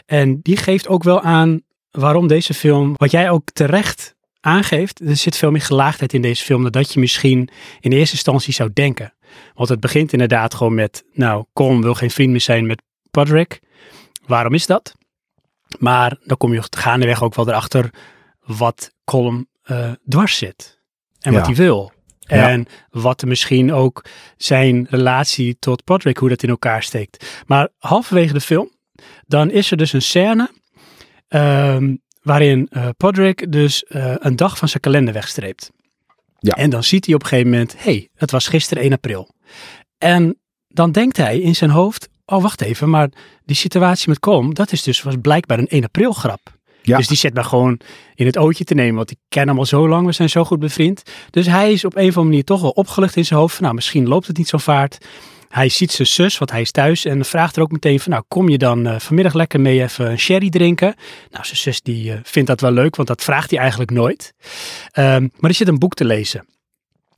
En 0.07 0.41
die 0.43 0.57
geeft 0.57 0.89
ook 0.89 1.03
wel 1.03 1.21
aan 1.21 1.61
waarom 1.91 2.27
deze 2.27 2.55
film, 2.55 2.95
wat 2.97 3.11
jij 3.11 3.31
ook 3.31 3.51
terecht 3.53 4.15
aangeeft, 4.41 5.01
er 5.01 5.17
zit 5.17 5.37
veel 5.37 5.51
meer 5.51 5.61
gelaagdheid 5.63 6.13
in 6.13 6.23
deze 6.23 6.45
film 6.45 6.63
dan 6.63 6.73
dat 6.73 6.93
je 6.93 7.01
misschien 7.01 7.49
in 7.81 7.93
eerste 7.93 8.15
instantie 8.15 8.53
zou 8.53 8.71
denken. 8.73 9.15
Want 9.55 9.69
het 9.69 9.81
begint 9.81 10.13
inderdaad 10.13 10.55
gewoon 10.55 10.75
met, 10.75 11.05
nou, 11.13 11.45
Colm 11.53 11.83
wil 11.83 11.95
geen 11.95 12.11
vriend 12.11 12.31
meer 12.31 12.41
zijn 12.41 12.67
met 12.67 12.83
Podrick. 13.11 13.61
Waarom 14.27 14.55
is 14.55 14.67
dat? 14.67 14.95
Maar 15.79 16.17
dan 16.25 16.37
kom 16.37 16.53
je 16.53 16.63
gaandeweg 16.71 17.23
ook 17.23 17.35
wel 17.35 17.49
erachter 17.49 17.91
wat 18.45 18.93
Colm 19.05 19.49
eh, 19.63 19.91
dwars 20.09 20.37
zit. 20.37 20.81
En 21.21 21.33
wat 21.33 21.47
hij 21.47 21.55
wil. 21.55 21.93
Ja. 22.19 22.49
En 22.49 22.67
wat 22.91 23.25
misschien 23.25 23.73
ook 23.73 24.05
zijn 24.37 24.87
relatie 24.91 25.57
tot 25.59 25.85
Podrick, 25.85 26.17
hoe 26.17 26.29
dat 26.29 26.43
in 26.43 26.49
elkaar 26.49 26.83
steekt. 26.83 27.43
Maar 27.47 27.69
halverwege 27.79 28.33
de 28.33 28.41
film, 28.41 28.71
dan 29.27 29.51
is 29.51 29.71
er 29.71 29.77
dus 29.77 29.93
een 29.93 30.03
scène 30.03 30.51
ehm, 31.29 31.95
waarin 32.23 32.69
eh, 32.71 32.89
Podrick 32.97 33.53
dus 33.53 33.85
eh, 33.85 34.15
een 34.19 34.37
dag 34.37 34.59
van 34.59 34.69
zijn 34.69 34.81
kalender 34.81 35.15
wegstreept. 35.15 35.71
Ja. 36.39 36.55
En 36.55 36.71
dan 36.71 36.85
ziet 36.85 37.07
hij 37.07 37.15
op 37.15 37.23
een 37.23 37.29
gegeven 37.29 37.51
moment, 37.51 37.73
hé, 37.73 37.83
hey, 37.83 38.09
het 38.15 38.31
was 38.31 38.49
gisteren 38.49 38.83
1 38.83 38.93
april. 38.93 39.35
En 39.99 40.39
dan 40.69 40.93
denkt 40.93 41.17
hij 41.17 41.41
in 41.41 41.55
zijn 41.55 41.71
hoofd, 41.71 42.09
oh 42.31 42.43
wacht 42.43 42.61
even, 42.61 42.91
maar 42.91 43.09
die 43.45 43.57
situatie 43.57 44.09
met 44.09 44.19
Colm, 44.19 44.55
dat 44.55 44.73
is 44.73 44.83
dus 44.83 45.03
was 45.03 45.15
blijkbaar 45.23 45.59
een 45.59 45.69
1 45.69 45.85
april 45.85 46.13
grap. 46.13 46.57
Ja. 46.83 46.97
Dus 46.97 47.07
die 47.07 47.17
zit 47.17 47.35
maar 47.35 47.45
gewoon 47.45 47.81
in 48.15 48.27
het 48.27 48.37
ootje 48.37 48.65
te 48.65 48.75
nemen, 48.75 48.95
want 48.95 49.11
ik 49.11 49.19
ken 49.29 49.49
hem 49.49 49.59
al 49.59 49.67
zo 49.67 49.89
lang, 49.89 50.07
we 50.07 50.13
zijn 50.13 50.29
zo 50.29 50.45
goed 50.45 50.59
bevriend. 50.59 51.03
Dus 51.31 51.47
hij 51.47 51.73
is 51.73 51.85
op 51.85 51.95
een 51.95 52.01
of 52.01 52.07
andere 52.07 52.25
manier 52.25 52.45
toch 52.45 52.61
wel 52.61 52.71
opgelucht 52.71 53.17
in 53.17 53.25
zijn 53.25 53.41
hoofd 53.41 53.55
van, 53.55 53.63
nou 53.63 53.75
misschien 53.75 54.09
loopt 54.09 54.27
het 54.27 54.37
niet 54.37 54.49
zo 54.49 54.59
vaart. 54.59 54.99
Hij 55.49 55.69
ziet 55.69 55.93
zijn 55.93 56.09
zus, 56.09 56.39
want 56.39 56.51
hij 56.51 56.61
is 56.61 56.71
thuis 56.71 57.05
en 57.05 57.25
vraagt 57.25 57.57
er 57.57 57.63
ook 57.63 57.73
meteen 57.73 58.01
van, 58.01 58.13
nou 58.13 58.25
kom 58.29 58.49
je 58.49 58.59
dan 58.59 58.87
eh, 58.87 58.99
vanmiddag 58.99 59.35
lekker 59.35 59.61
mee 59.61 59.83
even 59.83 60.11
een 60.11 60.19
sherry 60.19 60.51
drinken? 60.51 60.95
Nou, 61.31 61.45
zijn 61.45 61.57
zus 61.57 61.83
die 61.83 62.13
eh, 62.13 62.19
vindt 62.23 62.49
dat 62.49 62.61
wel 62.61 62.73
leuk, 62.73 62.97
want 62.97 63.09
dat 63.09 63.23
vraagt 63.23 63.51
hij 63.51 63.59
eigenlijk 63.59 63.91
nooit. 63.91 64.33
Ehm, 64.91 65.29
maar 65.37 65.51
er 65.51 65.57
zit 65.57 65.69
een 65.69 65.79
boek 65.79 65.95
te 65.95 66.05
lezen. 66.05 66.47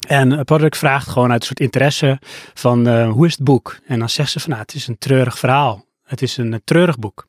En 0.09 0.45
Podrick 0.45 0.75
vraagt 0.75 1.09
gewoon 1.09 1.30
uit 1.30 1.40
een 1.40 1.47
soort 1.47 1.61
interesse 1.61 2.19
van, 2.54 2.87
eh, 2.87 3.11
hoe 3.11 3.26
is 3.26 3.33
het 3.33 3.45
boek? 3.45 3.78
En 3.87 3.99
dan 3.99 4.09
zegt 4.09 4.30
ze 4.30 4.40
van, 4.40 4.50
nou, 4.50 4.62
het 4.62 4.75
is 4.75 4.87
een 4.87 4.99
treurig 4.99 5.38
verhaal. 5.38 5.88
Het 6.11 6.23
is 6.23 6.37
een 6.37 6.52
eh, 6.52 6.59
treurig 6.64 6.99
boek. 6.99 7.26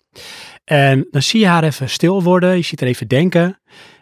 En 0.64 1.08
dan 1.12 1.22
zie 1.22 1.40
je 1.40 1.48
haar 1.48 1.64
even 1.64 1.90
stil 1.90 2.24
worden, 2.24 2.56
je 2.56 2.62
ziet 2.62 2.80
haar 2.80 2.90
even 2.90 3.08
denken. 3.08 3.60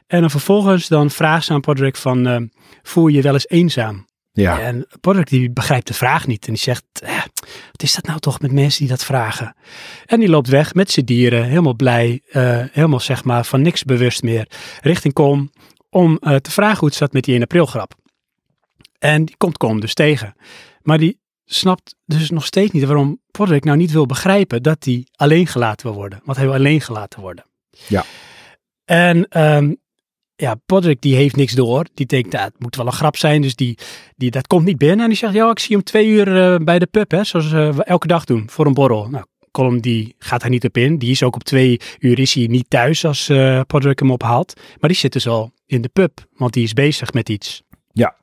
En 0.08 0.22
dan 0.22 0.30
vervolgens 0.30 0.88
dan 0.88 1.10
vraagt 1.10 1.46
ze 1.46 1.54
aan 1.54 1.62
Podrick 1.62 1.96
van, 1.96 2.28
eh, 2.28 2.38
voel 2.84 3.08
je 3.08 3.16
je 3.16 3.22
wel 3.22 3.34
eens 3.34 3.50
eenzaam? 3.50 4.08
Ja, 4.32 4.60
En 4.60 4.88
Podrick 5.02 5.30
die 5.30 5.52
begrijpt 5.52 5.88
de 5.88 5.94
vraag 5.94 6.28
niet. 6.28 6.48
En 6.48 6.54
die 6.54 6.62
zegt, 6.62 6.84
eh, 7.02 7.18
wat 7.72 7.84
is 7.84 7.96
dat 7.96 8.06
nou 8.06 8.20
toch 8.20 8.40
met 8.40 8.52
mensen 8.52 8.80
die 8.80 8.90
dat 8.90 9.04
vragen? 9.04 9.56
En 10.06 10.20
die 10.20 10.30
loopt 10.30 10.48
weg 10.48 10.74
met 10.74 10.92
zijn 10.92 11.06
dieren, 11.06 11.44
helemaal 11.44 11.76
blij, 11.76 12.22
helemaal 12.72 13.00
zeg 13.00 13.24
maar 13.24 13.46
van 13.46 13.62
niks 13.62 13.84
bewust 13.84 14.24
meer, 14.24 14.48
richting 14.82 15.14
Colm, 15.14 15.52
om 15.90 16.20
te 16.20 16.52
vragen 16.52 16.80
hoe 16.80 16.88
het 16.88 16.98
zat 16.98 17.14
met 17.14 17.24
die 17.24 17.34
1 17.34 17.42
april 17.42 17.66
grap. 17.66 17.94
En 19.00 19.25
die 19.25 19.38
komt 19.38 19.58
Colm 19.58 19.79
dus 19.79 19.94
tegen. 19.94 20.36
Maar 20.82 20.98
die 20.98 21.20
snapt 21.46 21.96
dus 22.06 22.29
nog 22.29 22.46
steeds 22.46 22.72
niet 22.72 22.84
waarom 22.84 23.20
Podrick 23.32 23.63
nou 23.63 23.77
niet 23.77 23.91
wil 23.91 24.06
begrijpen 24.06 24.63
dat 24.63 24.84
hij 24.84 25.08
alleen 25.15 25.48
gelaten 25.48 25.88
wil 25.88 25.96
worden. 25.96 26.22
Want 26.24 26.38
hij 26.38 26.46
wil 26.46 26.56
alleen 26.56 26.82
gelaten 26.82 27.22
worden. 27.22 27.46
Ja. 27.88 28.06
En 28.86 29.27
ehm, 29.27 29.74
ja, 30.36 30.56
Podrick 30.65 31.01
die 31.01 31.15
heeft 31.15 31.36
niks 31.36 31.53
door. 31.53 31.86
Die 31.94 32.06
denkt, 32.06 32.32
dat 32.32 32.41
het 32.41 32.60
moet 32.60 32.75
wel 32.75 32.86
een 32.86 32.91
grap 32.91 33.18
zijn. 33.18 33.41
Dus 33.41 33.56
die, 33.56 33.77
die, 34.15 34.32
dat 34.32 34.48
komt 34.48 34.65
niet 34.65 34.77
binnen. 34.77 35.00
En 35.00 35.08
die 35.08 35.18
zegt, 35.18 35.34
ja, 35.34 35.50
ik 35.50 35.60
zie 35.60 35.75
hem 35.75 35.86
twee 35.86 36.08
uur 36.08 36.41
eh, 36.41 36.60
bij 36.65 36.79
de 36.79 36.86
pub, 36.86 37.12
hè, 37.12 37.24
zoals 37.24 37.51
eh, 37.51 37.75
we 37.75 37.84
elke 37.84 38.08
dag 38.08 38.24
doen, 38.25 38.50
voor 38.50 38.65
een 38.65 38.74
borrel. 38.74 39.10
Nou, 39.10 39.25
Colm 39.51 39.82
die 39.82 40.15
gaat 40.18 40.41
daar 40.41 40.50
niet 40.50 40.65
op 40.65 40.77
in. 40.77 40.98
Die 40.98 41.12
is 41.12 41.24
ook 41.24 41.36
op 41.36 41.44
twee 41.44 41.79
uur 42.00 42.20
is 42.20 42.34
hij 42.34 42.46
niet 42.46 42.70
thuis 42.70 43.06
als 43.06 43.29
eh 43.29 43.62
Podrick 43.68 44.00
hem 44.00 44.12
ophaalt. 44.12 44.53
Maar 44.79 44.89
die 44.89 45.00
zit 45.00 45.13
dus 45.13 45.27
al 45.27 45.51
in 45.65 45.82
de 45.82 45.89
pub, 45.89 46.25
want 46.36 46.53
die 46.53 46.63
is 46.63 46.74
bezig 46.74 47.13
met 47.13 47.29
iets. 47.29 47.63
Ja. 48.00 48.15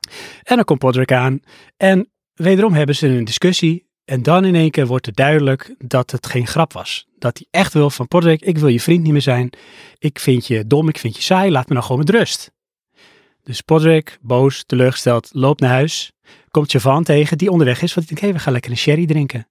En 0.43 0.55
dan 0.55 0.65
komt 0.65 0.79
Podrick 0.79 1.11
aan. 1.11 1.39
En 1.77 2.09
wederom 2.33 2.73
hebben 2.73 2.95
ze 2.95 3.07
een 3.07 3.23
discussie. 3.23 3.85
En 4.05 4.23
dan 4.23 4.45
in 4.45 4.55
één 4.55 4.71
keer 4.71 4.87
wordt 4.87 5.05
het 5.05 5.15
duidelijk 5.15 5.75
dat 5.77 6.11
het 6.11 6.27
geen 6.27 6.47
grap 6.47 6.73
was. 6.73 7.07
Dat 7.19 7.37
hij 7.37 7.61
echt 7.61 7.73
wil 7.73 7.89
van 7.89 8.07
Podrick, 8.07 8.41
ik 8.41 8.57
wil 8.57 8.67
je 8.67 8.79
vriend 8.79 9.03
niet 9.03 9.11
meer 9.11 9.21
zijn. 9.21 9.49
Ik 9.97 10.19
vind 10.19 10.47
je 10.47 10.67
dom, 10.67 10.89
ik 10.89 10.97
vind 10.97 11.15
je 11.15 11.21
saai, 11.21 11.51
laat 11.51 11.67
me 11.67 11.73
nou 11.73 11.85
gewoon 11.85 12.01
met 12.05 12.09
rust. 12.09 12.51
Dus 13.43 13.61
Podrick, 13.61 14.17
boos, 14.21 14.63
teleurgesteld, 14.65 15.29
loopt 15.33 15.59
naar 15.61 15.69
huis. 15.69 16.11
Komt 16.51 16.71
Javan 16.71 17.03
tegen, 17.03 17.37
die 17.37 17.51
onderweg 17.51 17.81
is. 17.81 17.93
Want 17.93 18.07
hij 18.07 18.15
denkt, 18.15 18.21
hé, 18.21 18.31
we 18.31 18.43
gaan 18.43 18.53
lekker 18.53 18.71
een 18.71 18.77
sherry 18.77 19.05
drinken. 19.05 19.47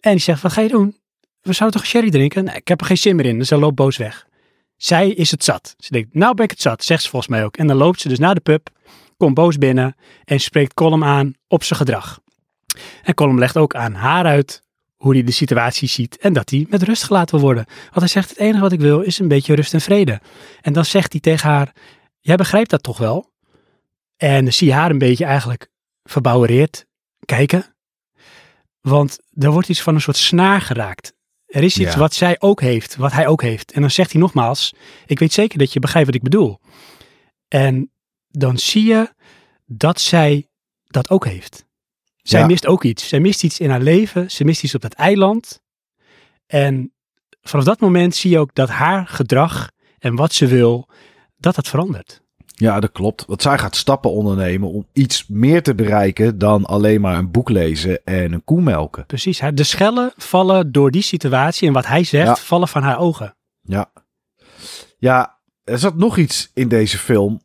En 0.00 0.10
die 0.10 0.20
zegt, 0.20 0.42
wat 0.42 0.52
ga 0.52 0.60
je 0.60 0.68
doen? 0.68 0.96
We 1.40 1.52
zouden 1.52 1.80
toch 1.80 1.88
sherry 1.88 2.10
drinken? 2.10 2.54
Ik 2.54 2.68
heb 2.68 2.80
er 2.80 2.86
geen 2.86 2.98
zin 2.98 3.16
meer 3.16 3.26
in. 3.26 3.38
Dus 3.38 3.50
hij 3.50 3.58
loopt 3.58 3.74
boos 3.74 3.96
weg. 3.96 4.26
Zij 4.76 5.10
is 5.10 5.30
het 5.30 5.44
zat. 5.44 5.74
Ze 5.78 5.92
denkt, 5.92 6.14
nou 6.14 6.34
ben 6.34 6.44
ik 6.44 6.50
het 6.50 6.60
zat, 6.60 6.84
zegt 6.84 7.02
ze 7.02 7.08
volgens 7.08 7.30
mij 7.30 7.44
ook. 7.44 7.56
En 7.56 7.66
dan 7.66 7.76
loopt 7.76 8.00
ze 8.00 8.08
dus 8.08 8.18
naar 8.18 8.34
de 8.34 8.40
pub, 8.40 8.68
komt 9.18 9.34
boos 9.34 9.58
binnen 9.58 9.96
en 10.24 10.40
spreekt 10.40 10.74
Colm 10.74 11.04
aan 11.04 11.32
op 11.48 11.64
zijn 11.64 11.78
gedrag. 11.78 12.20
En 13.02 13.14
Colm 13.14 13.38
legt 13.38 13.56
ook 13.56 13.74
aan 13.74 13.94
haar 13.94 14.24
uit 14.24 14.62
hoe 14.96 15.12
hij 15.12 15.24
de 15.24 15.32
situatie 15.32 15.88
ziet 15.88 16.18
en 16.18 16.32
dat 16.32 16.50
hij 16.50 16.66
met 16.68 16.82
rust 16.82 17.02
gelaten 17.02 17.34
wil 17.34 17.44
worden. 17.44 17.64
Want 17.66 17.98
hij 17.98 18.08
zegt, 18.08 18.28
het 18.28 18.38
enige 18.38 18.60
wat 18.60 18.72
ik 18.72 18.80
wil 18.80 19.00
is 19.00 19.18
een 19.18 19.28
beetje 19.28 19.54
rust 19.54 19.74
en 19.74 19.80
vrede. 19.80 20.20
En 20.60 20.72
dan 20.72 20.84
zegt 20.84 21.12
hij 21.12 21.20
tegen 21.20 21.48
haar, 21.50 21.72
jij 22.20 22.36
begrijpt 22.36 22.70
dat 22.70 22.82
toch 22.82 22.98
wel? 22.98 23.32
En 24.16 24.44
dan 24.44 24.52
zie 24.52 24.66
je 24.66 24.72
haar 24.72 24.90
een 24.90 24.98
beetje 24.98 25.24
eigenlijk 25.24 25.68
verbouwereerd 26.02 26.86
kijken. 27.24 27.74
Want 28.80 29.18
er 29.34 29.50
wordt 29.50 29.68
iets 29.68 29.82
van 29.82 29.94
een 29.94 30.00
soort 30.00 30.16
snaar 30.16 30.60
geraakt. 30.60 31.12
Er 31.46 31.62
is 31.62 31.78
iets 31.78 31.92
Ja. 31.92 31.98
wat 31.98 32.14
zij 32.14 32.36
ook 32.38 32.60
heeft, 32.60 32.96
wat 32.96 33.12
hij 33.12 33.26
ook 33.26 33.42
heeft. 33.42 33.72
En 33.72 33.80
dan 33.80 33.90
zegt 33.90 34.12
hij 34.12 34.20
nogmaals, 34.20 34.74
ik 35.06 35.18
weet 35.18 35.32
zeker 35.32 35.58
dat 35.58 35.72
je 35.72 35.80
begrijpt 35.80 36.06
wat 36.06 36.16
ik 36.16 36.22
bedoel. 36.22 36.60
En 37.48 37.90
dan 38.28 38.58
zie 38.58 38.84
je 38.84 39.12
dat 39.66 40.00
zij 40.00 40.48
dat 40.86 41.10
ook 41.10 41.24
heeft. 41.26 41.66
Zij 42.22 42.40
Ja. 42.40 42.46
mist 42.46 42.66
ook 42.66 42.84
iets. 42.84 43.08
Zij 43.08 43.20
mist 43.20 43.44
iets 43.44 43.60
in 43.60 43.70
haar 43.70 43.80
leven. 43.80 44.30
Ze 44.30 44.44
mist 44.44 44.62
iets 44.62 44.74
op 44.74 44.80
dat 44.80 44.92
eiland. 44.92 45.62
En 46.46 46.92
vanaf 47.42 47.64
dat 47.64 47.80
moment 47.80 48.14
zie 48.14 48.30
je 48.30 48.38
ook 48.38 48.54
dat 48.54 48.68
haar 48.68 49.06
gedrag 49.06 49.70
en 49.98 50.14
wat 50.14 50.32
ze 50.32 50.46
wil, 50.46 50.88
dat 51.36 51.54
dat 51.54 51.68
verandert. 51.68 52.22
Ja, 52.54 52.80
dat 52.80 52.92
klopt. 52.92 53.24
Want 53.26 53.42
zij 53.42 53.58
gaat 53.58 53.76
stappen 53.76 54.10
ondernemen 54.10 54.68
om 54.70 54.86
iets 54.92 55.26
meer 55.26 55.62
te 55.62 55.74
bereiken 55.74 56.38
dan 56.38 56.64
alleen 56.64 57.00
maar 57.00 57.18
een 57.18 57.30
boek 57.30 57.48
lezen 57.48 58.04
en 58.04 58.32
een 58.32 58.44
koe 58.44 58.60
melken. 58.60 59.06
Precies. 59.06 59.40
De 59.54 59.64
schellen 59.64 60.12
vallen 60.16 60.72
door 60.72 60.90
die 60.90 61.02
situatie 61.02 61.68
en 61.68 61.74
wat 61.74 61.86
hij 61.86 62.04
zegt, 62.04 62.26
Ja. 62.26 62.36
vallen 62.36 62.68
van 62.68 62.82
haar 62.82 62.98
ogen. 62.98 63.36
Ja. 63.60 63.92
Ja, 64.98 65.38
er 65.64 65.78
zat 65.78 65.96
nog 65.96 66.16
iets 66.16 66.50
in 66.54 66.68
deze 66.68 66.98
film 66.98 67.40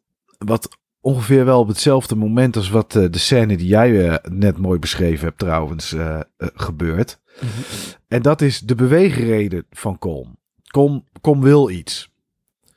wat 0.45 0.77
ongeveer 1.01 1.45
wel 1.45 1.59
op 1.59 1.67
hetzelfde 1.67 2.15
moment 2.15 2.55
als 2.55 2.69
wat 2.69 2.95
eh, 2.95 3.05
de 3.09 3.17
scène 3.17 3.57
die 3.57 3.67
jij 3.67 4.09
eh, 4.09 4.31
net 4.31 4.57
mooi 4.57 4.79
beschreven 4.79 5.25
hebt 5.25 5.39
trouwens 5.39 5.93
eh, 5.93 6.19
gebeurt. 6.37 7.19
En 8.07 8.21
dat 8.21 8.41
is 8.41 8.59
de 8.59 8.75
beweegreden 8.75 9.65
van 9.69 9.97
Colm. 9.97 10.37
Kom, 10.67 11.07
kom 11.21 11.41
wil 11.41 11.69
iets. 11.69 12.09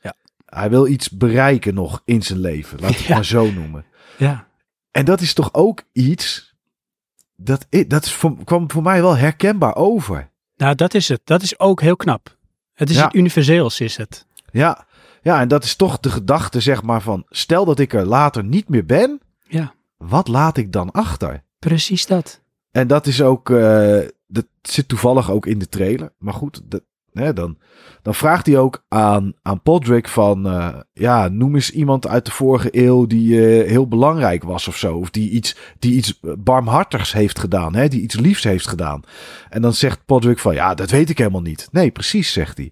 Ja. 0.01 0.13
Hij 0.45 0.69
wil 0.69 0.87
iets 0.87 1.09
bereiken 1.09 1.73
nog 1.73 2.01
in 2.05 2.21
zijn 2.23 2.39
leven. 2.39 2.79
Laat 2.79 2.89
ik 2.89 2.97
het 2.97 3.05
Ja. 3.05 3.15
maar 3.15 3.25
zo 3.25 3.51
noemen. 3.51 3.85
Ja. 4.17 4.47
En 4.91 5.05
dat 5.05 5.21
is 5.21 5.33
toch 5.33 5.53
ook 5.53 5.83
iets. 5.91 6.55
Dat, 7.35 7.67
dat 7.87 8.05
is 8.05 8.13
voor, 8.13 8.43
kwam 8.43 8.71
voor 8.71 8.83
mij 8.83 9.01
wel 9.01 9.15
herkenbaar 9.17 9.75
over. 9.75 10.29
Nou, 10.55 10.75
dat 10.75 10.93
is 10.93 11.07
het. 11.07 11.21
Dat 11.23 11.41
is 11.41 11.59
ook 11.59 11.81
heel 11.81 11.95
knap. 11.95 12.37
Het 12.73 12.89
is 12.89 12.95
Ja. 12.95 13.05
iets 13.05 13.15
universeels, 13.15 13.79
is 13.79 13.97
het. 13.97 14.25
Ja. 14.51 14.86
Ja, 15.27 15.39
en 15.39 15.47
dat 15.47 15.63
is 15.63 15.75
toch 15.75 15.99
de 15.99 16.09
gedachte, 16.09 16.59
zeg 16.59 16.83
maar, 16.83 17.01
van 17.01 17.25
stel 17.29 17.65
dat 17.65 17.79
ik 17.79 17.93
er 17.93 18.05
later 18.05 18.43
niet 18.43 18.69
meer 18.69 18.85
ben, 18.85 19.21
Ja, 19.47 19.73
wat 19.97 20.27
laat 20.27 20.57
ik 20.57 20.71
dan 20.71 20.91
achter? 20.91 21.43
precies 21.59 22.05
dat. 22.05 22.41
En 22.71 22.87
dat 22.87 23.07
is 23.07 23.21
ook, 23.21 23.49
eh, 23.49 23.99
dat 24.27 24.45
zit 24.61 24.87
toevallig 24.87 25.31
ook 25.31 25.45
in 25.45 25.59
de 25.59 25.69
trailer. 25.69 26.13
Maar 26.17 26.33
goed, 26.33 26.61
dat, 26.63 26.81
hè, 27.13 27.33
dan, 27.33 27.57
dan 28.01 28.15
vraagt 28.15 28.45
hij 28.45 28.57
ook 28.57 28.85
aan, 28.87 29.33
aan 29.41 29.61
Podrick 29.61 30.07
van, 30.07 30.47
eh, 30.47 30.79
ja, 30.93 31.27
noem 31.27 31.55
eens 31.55 31.71
iemand 31.71 32.07
uit 32.07 32.25
de 32.25 32.31
vorige 32.31 32.69
eeuw 32.71 33.05
die 33.05 33.47
eh, 33.47 33.69
heel 33.69 33.87
belangrijk 33.87 34.43
was 34.43 34.67
of 34.67 34.77
zo. 34.77 34.95
Of 34.97 35.09
die 35.09 35.29
iets, 35.29 35.55
die 35.79 35.93
iets 35.93 36.19
barmhartigs 36.37 37.13
heeft 37.13 37.39
gedaan, 37.39 37.75
hè, 37.75 37.87
die 37.87 38.01
iets 38.01 38.15
liefs 38.15 38.43
heeft 38.43 38.67
gedaan. 38.67 39.01
En 39.49 39.61
dan 39.61 39.73
zegt 39.73 40.05
Podrick 40.05 40.39
van, 40.39 40.53
ja, 40.53 40.73
dat 40.73 40.89
weet 40.89 41.09
ik 41.09 41.17
helemaal 41.17 41.41
niet. 41.41 41.67
Nee, 41.71 41.91
precies, 41.91 42.31
zegt 42.33 42.57
hij. 42.57 42.71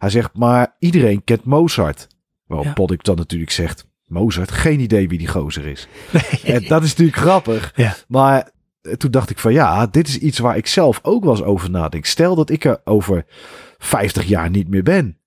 Hij 0.00 0.10
zegt, 0.10 0.30
maar 0.34 0.76
iedereen 0.78 1.24
kent 1.24 1.44
Mozart. 1.44 2.06
Waarop 2.46 2.78
Ja. 2.78 2.96
Dan 3.02 3.16
natuurlijk 3.16 3.50
zegt, 3.50 3.86
Mozart, 4.06 4.50
geen 4.50 4.80
idee 4.80 5.08
wie 5.08 5.18
die 5.18 5.28
gozer 5.28 5.66
is. 5.66 5.88
En 6.44 6.64
dat 6.64 6.82
is 6.82 6.88
natuurlijk 6.88 7.16
grappig. 7.16 7.72
Ja. 7.76 7.96
Maar 8.08 8.50
eh, 8.82 8.92
toen 8.92 9.10
dacht 9.10 9.30
ik 9.30 9.38
van 9.38 9.52
ja, 9.52 9.86
dit 9.86 10.08
is 10.08 10.18
iets 10.18 10.38
waar 10.38 10.56
ik 10.56 10.66
zelf 10.66 11.00
ook 11.02 11.24
wel 11.24 11.32
eens 11.32 11.42
over 11.42 11.70
nadenk. 11.70 12.04
Stel 12.04 12.34
dat 12.34 12.50
ik 12.50 12.64
er 12.64 12.80
over 12.84 13.24
50 13.78 14.24
jaar 14.24 14.50
niet 14.50 14.68
meer 14.68 14.82
ben. 14.82 15.18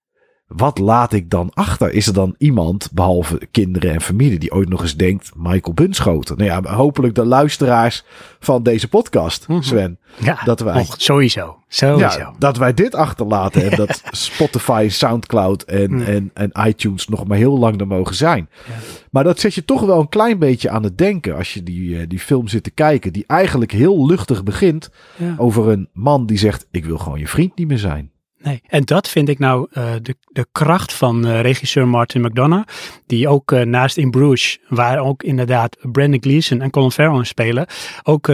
Wat 0.56 0.78
laat 0.80 1.14
ik 1.14 1.30
dan 1.30 1.50
achter? 1.54 1.92
Is 1.92 2.08
er 2.08 2.14
dan 2.14 2.36
iemand, 2.38 2.90
behalve 2.94 3.40
kinderen 3.52 3.92
en 3.94 4.02
familie, 4.02 4.40
die 4.40 4.52
ooit 4.54 4.70
nog 4.70 4.82
eens 4.82 4.96
denkt: 4.96 5.32
Michael 5.36 5.74
Bunschoten? 5.74 6.38
Nou 6.38 6.50
ja, 6.50 6.76
hopelijk 6.76 7.16
de 7.16 7.26
luisteraars 7.26 8.04
van 8.40 8.64
deze 8.64 8.88
podcast, 8.88 9.48
Mhm. 9.48 9.62
Sven. 9.62 9.98
Ja, 10.20 10.40
Dat 10.46 10.60
wij- 10.60 10.80
och, 10.80 10.96
sowieso. 10.98 11.58
Sowieso. 11.68 12.20
Ja, 12.20 12.34
dat 12.40 12.58
wij 12.58 12.74
dit 12.74 12.96
achterlaten 12.96 13.72
en 13.72 13.78
dat 13.78 14.02
Spotify, 14.12 14.88
Soundcloud 14.90 15.62
en, 15.64 16.06
en, 16.06 16.32
en 16.34 16.52
iTunes 16.68 17.08
nog 17.08 17.28
maar 17.28 17.38
heel 17.38 17.58
lang 17.60 17.80
er 17.80 17.88
mogen 17.88 18.16
zijn. 18.16 18.50
Ja. 18.68 18.74
Maar 19.12 19.24
dat 19.24 19.40
zet 19.40 19.54
je 19.54 19.66
toch 19.66 19.82
wel 19.82 20.00
een 20.00 20.10
klein 20.10 20.40
beetje 20.40 20.70
aan 20.70 20.84
het 20.84 20.98
denken 20.98 21.36
als 21.36 21.54
je 21.54 21.64
die, 21.64 21.98
eh, 22.00 22.06
die 22.08 22.20
film 22.20 22.48
zit 22.48 22.64
te 22.64 22.72
kijken. 22.72 23.14
Die 23.14 23.24
eigenlijk 23.28 23.72
heel 23.72 24.06
luchtig 24.06 24.44
begint 24.44 24.90
over 25.38 25.70
een 25.70 25.88
man 25.94 26.26
die 26.26 26.38
zegt: 26.38 26.68
Ik 26.72 26.86
wil 26.86 26.98
gewoon 26.98 27.20
je 27.20 27.28
vriend 27.28 27.56
niet 27.58 27.68
meer 27.68 27.78
zijn. 27.78 28.12
Nee. 28.44 28.62
En 28.68 28.84
dat 28.84 29.10
vind 29.10 29.30
ik 29.30 29.40
nou 29.40 29.68
eh, 29.72 29.94
de, 30.02 30.16
de 30.28 30.48
kracht 30.52 30.94
van 30.94 31.26
eh, 31.26 31.42
regisseur 31.42 31.88
Martin 31.88 32.22
McDonough. 32.22 32.68
Die 33.06 33.28
ook 33.28 33.52
eh, 33.52 33.62
naast 33.62 33.98
In 33.98 34.12
Bruges, 34.12 34.60
waar 34.68 35.00
ook 35.00 35.24
inderdaad 35.24 35.78
Brandon 35.82 36.22
Gleeson 36.22 36.62
en 36.62 36.70
Colin 36.70 36.92
Farrell 36.92 37.18
in 37.18 37.26
spelen. 37.26 37.66
Ook 38.04 38.26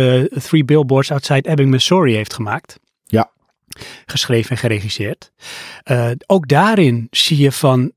Three 0.41 0.65
Billboards 0.65 1.11
Outside 1.11 1.49
Ebbing, 1.49 1.69
Missouri 1.69 2.15
heeft 2.15 2.33
gemaakt. 2.33 2.79
Ja. 3.03 3.31
Geschreven 4.05 4.51
en 4.51 4.57
geregisseerd. 4.57 5.31
Ook 6.25 6.47
daarin 6.47 7.07
zie 7.11 7.37
je 7.37 7.51
van 7.51 7.91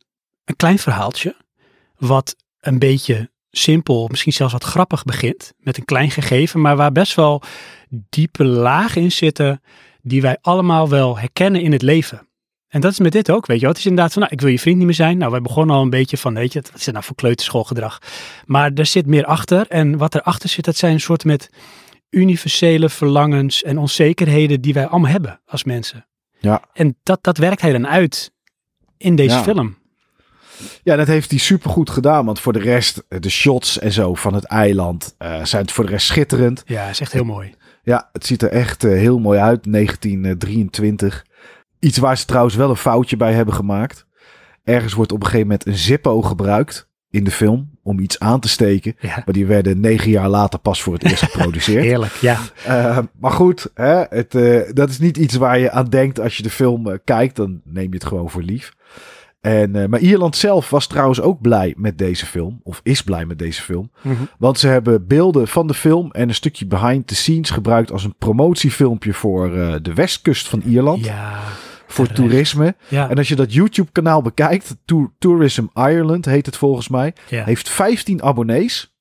een 0.45 0.57
klein 0.57 0.79
verhaaltje. 0.79 1.37
Wat 1.99 2.37
een 2.61 2.79
beetje 2.79 3.31
simpel, 3.51 4.09
misschien 4.11 4.33
zelfs 4.33 4.53
wat 4.53 4.65
grappig 4.65 5.05
begint. 5.05 5.53
Met 5.59 5.77
een 5.77 5.85
klein 5.85 6.11
gegeven, 6.11 6.61
maar 6.61 6.77
waar 6.77 6.93
best 6.93 7.15
wel 7.15 7.43
diepe 7.89 8.45
lagen 8.45 9.03
in 9.03 9.13
zitten 9.13 9.61
die 10.03 10.23
wij 10.23 10.39
allemaal 10.41 10.89
wel 10.89 11.19
herkennen 11.19 11.61
in 11.61 11.73
het 11.73 11.83
leven. 11.83 12.27
En 12.69 12.81
dat 12.81 12.93
is 12.93 12.99
met 12.99 13.13
dit 13.13 13.31
ook, 13.31 13.47
weet 13.47 13.57
je 13.57 13.63
wel. 13.63 13.71
Het 13.71 13.79
is 13.79 13.87
inderdaad 13.87 14.13
van, 14.13 14.23
nou, 14.23 14.35
ik 14.35 14.41
wil 14.41 14.51
je 14.51 14.59
vriend 14.59 14.77
niet 14.77 14.87
meer 14.87 14.95
zijn. 14.95 15.19
Nou, 15.19 15.31
wij 15.31 15.41
begonnen 15.41 15.77
al 15.77 15.83
een 15.83 15.91
beetje 15.91 16.17
van, 16.17 16.35
weet 16.35 16.53
je, 16.53 16.61
wat 16.61 16.79
is 16.79 16.85
het 16.85 16.95
nou 16.95 17.07
voor 17.07 17.17
kleuterschoolgedrag? 17.17 17.99
Maar 18.47 18.73
er 18.73 18.87
zit 18.87 19.07
meer 19.07 19.25
achter. 19.25 19.67
En 19.69 19.97
wat 19.97 20.15
erachter 20.15 20.49
zit, 20.49 20.65
dat 20.65 20.77
zijn 20.77 20.93
een 20.93 21.01
soort 21.01 21.25
met 21.25 21.51
universele 22.11 22.89
verlangens 22.89 23.63
en 23.63 23.79
onzekerheden 23.79 24.61
die 24.61 24.75
wij 24.75 24.87
allemaal 24.87 25.11
hebben 25.11 25.41
als 25.47 25.65
mensen. 25.65 26.07
Ja. 26.39 26.63
En 26.73 26.99
dat, 27.03 27.19
dat 27.23 27.37
werkt 27.37 27.61
hij 27.61 27.73
dan 27.73 27.89
uit 27.89 28.33
in 28.97 29.17
deze 29.17 29.35
Ja. 29.37 29.43
film. 29.43 29.77
Ja, 30.83 30.97
dat 30.97 31.07
heeft 31.07 31.31
hij 31.31 31.39
supergoed 31.39 31.91
gedaan. 31.91 32.25
Want 32.25 32.41
voor 32.41 32.53
de 32.53 32.59
rest, 32.59 33.03
eh, 33.09 33.21
de 33.21 33.31
shots 33.31 33.79
en 33.79 33.93
zo 33.93 34.15
van 34.15 34.35
het 34.35 34.45
eiland 34.45 35.15
eh, 35.19 35.45
zijn 35.45 35.63
het 35.63 35.73
voor 35.73 35.85
de 35.85 35.91
rest 35.91 36.07
schitterend. 36.07 36.63
Ja, 36.67 36.89
is 36.89 37.01
echt 37.01 37.13
heel 37.13 37.25
mooi. 37.25 37.55
Ja, 37.83 38.09
het 38.13 38.27
ziet 38.27 38.43
er 38.43 38.49
echt 38.51 38.85
eh, 38.85 38.91
heel 38.91 39.19
mooi 39.19 39.39
uit. 39.39 39.73
1923. 39.73 41.27
Iets 41.79 41.99
waar 41.99 42.19
ze 42.19 42.25
trouwens 42.25 42.55
wel 42.55 42.71
een 42.71 42.77
foutje 42.77 43.17
bij 43.17 43.33
hebben 43.33 43.55
gemaakt. 43.55 44.07
Ergens 44.65 44.93
wordt 44.93 45.13
op 45.13 45.19
een 45.19 45.25
gegeven 45.27 45.47
moment 45.47 45.67
een 45.67 45.77
Zippo 45.77 46.23
gebruikt 46.23 46.89
in 47.11 47.25
de 47.25 47.31
film 47.31 47.71
om 47.83 47.99
iets 47.99 48.19
aan 48.19 48.41
te 48.41 48.49
steken. 48.49 48.95
Ja, 48.99 49.23
Maar 49.25 49.35
die 49.35 49.47
werden 49.47 49.81
negen 49.81 50.11
jaar 50.11 50.29
later 50.29 50.59
pas 50.59 50.83
voor 50.83 50.93
het 50.95 51.05
eerst 51.05 51.23
geproduceerd. 51.23 51.85
heerlijk. 51.91 52.13
Ja, 52.13 52.39
Eh, 52.65 52.99
maar 53.21 53.31
goed, 53.31 53.71
hè, 53.75 54.03
het, 54.09 54.35
eh, 54.35 54.61
dat 54.73 54.89
is 54.89 54.99
niet 54.99 55.17
iets 55.17 55.35
waar 55.35 55.59
je 55.59 55.71
aan 55.71 55.89
denkt 55.89 56.21
als 56.21 56.37
je 56.37 56.43
de 56.43 56.51
film 56.51 56.99
kijkt. 57.05 57.37
Dan 57.37 57.61
neem 57.65 57.89
je 57.89 57.95
het 57.95 58.05
gewoon 58.05 58.31
voor 58.31 58.43
lief. 58.43 58.73
En, 59.43 59.77
eh, 59.77 59.89
maar 59.89 60.01
Ierland 60.01 60.37
zelf 60.37 60.71
was 60.71 60.87
trouwens 60.87 61.21
ook 61.21 61.41
blij 61.41 61.75
met 61.77 61.99
deze 61.99 62.27
film. 62.27 62.61
Of 62.63 62.81
is 62.83 63.03
blij 63.03 63.25
met 63.27 63.39
deze 63.39 63.63
film. 63.63 63.91
Mhm. 64.03 64.15
Want 64.39 64.59
ze 64.59 64.69
hebben 64.69 65.07
beelden 65.07 65.49
van 65.49 65.67
de 65.67 65.75
film 65.75 66.11
en 66.11 66.29
een 66.29 66.35
stukje 66.35 66.67
behind 66.67 67.07
the 67.07 67.15
scenes 67.15 67.51
gebruikt 67.51 67.93
als 67.93 68.05
een 68.05 68.15
promotiefilmpje 68.19 69.13
voor 69.15 69.57
eh, 69.57 69.75
de 69.83 69.95
westkust 69.95 70.49
van 70.49 70.61
Ierland. 70.67 71.05
ja, 71.05 71.39
voor 71.87 72.07
terecht. 72.07 72.29
toerisme. 72.31 72.75
ja, 72.89 73.09
En 73.11 73.17
als 73.17 73.29
je 73.29 73.37
dat 73.37 73.53
YouTube 73.53 73.93
kanaal 73.93 74.23
bekijkt, 74.23 74.77
Tour- 74.85 75.11
Tourism 75.19 75.65
Ireland 75.75 76.25
heet 76.25 76.47
het 76.47 76.57
volgens 76.57 76.89
mij, 76.89 77.15
ja. 77.29 77.45
heeft 77.45 77.69
15 77.69 78.23
abonnees. 78.23 78.92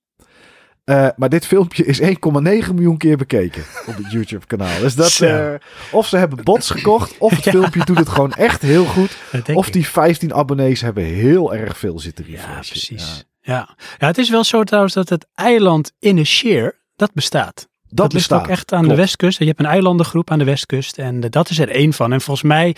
Eh, 0.91 1.07
maar 1.15 1.29
dit 1.29 1.45
filmpje 1.45 1.85
is 1.85 1.99
1,9 2.01 2.73
miljoen 2.73 2.97
keer 2.97 3.17
bekeken 3.17 3.63
op 3.85 3.95
het 3.97 4.11
YouTube 4.11 4.45
kanaal. 4.45 4.79
Dus 4.79 4.95
dat, 4.95 5.19
eh, 5.19 5.53
of 5.91 6.07
ze 6.07 6.17
hebben 6.17 6.43
bots 6.43 6.69
gekocht, 6.69 7.17
of 7.17 7.31
het 7.31 7.43
filmpje 7.55 7.85
doet 7.85 7.97
het 7.97 8.09
gewoon 8.09 8.33
echt 8.33 8.61
heel 8.61 8.85
goed. 8.85 9.17
Dat 9.31 9.55
Of 9.55 9.69
die 9.69 9.87
15 9.87 10.33
abonnees 10.33 10.81
hebben 10.81 11.03
heel 11.03 11.53
erg 11.55 11.77
veel 11.77 11.99
zitten 11.99 12.25
Ja, 12.27 12.31
refreshen. 12.31 12.61
precies. 12.69 13.25
Ja. 13.41 13.75
Ja. 13.99 14.07
het 14.07 14.17
is 14.17 14.29
wel 14.29 14.43
zo 14.43 14.63
trouwens 14.63 14.93
dat 14.93 15.09
het 15.09 15.27
eiland 15.33 15.91
Inisheer, 15.99 16.79
dat 16.95 17.13
bestaat. 17.13 17.69
Dat, 17.89 18.13
ligt 18.13 18.27
bestaat. 18.27 18.43
ook 18.45 18.47
echt 18.51 18.71
aan 18.73 18.79
Klopt. 18.79 18.95
de 18.95 19.01
westkust. 19.01 19.39
Je 19.39 19.45
hebt 19.45 19.59
een 19.59 19.65
eilandengroep 19.65 20.31
aan 20.31 20.39
de 20.39 20.45
westkust 20.45 20.97
en 20.97 21.23
eh, 21.23 21.29
dat 21.29 21.49
is 21.49 21.59
er 21.59 21.69
één 21.69 21.93
van. 21.93 22.13
En 22.13 22.21
volgens 22.21 22.47
mij 22.47 22.75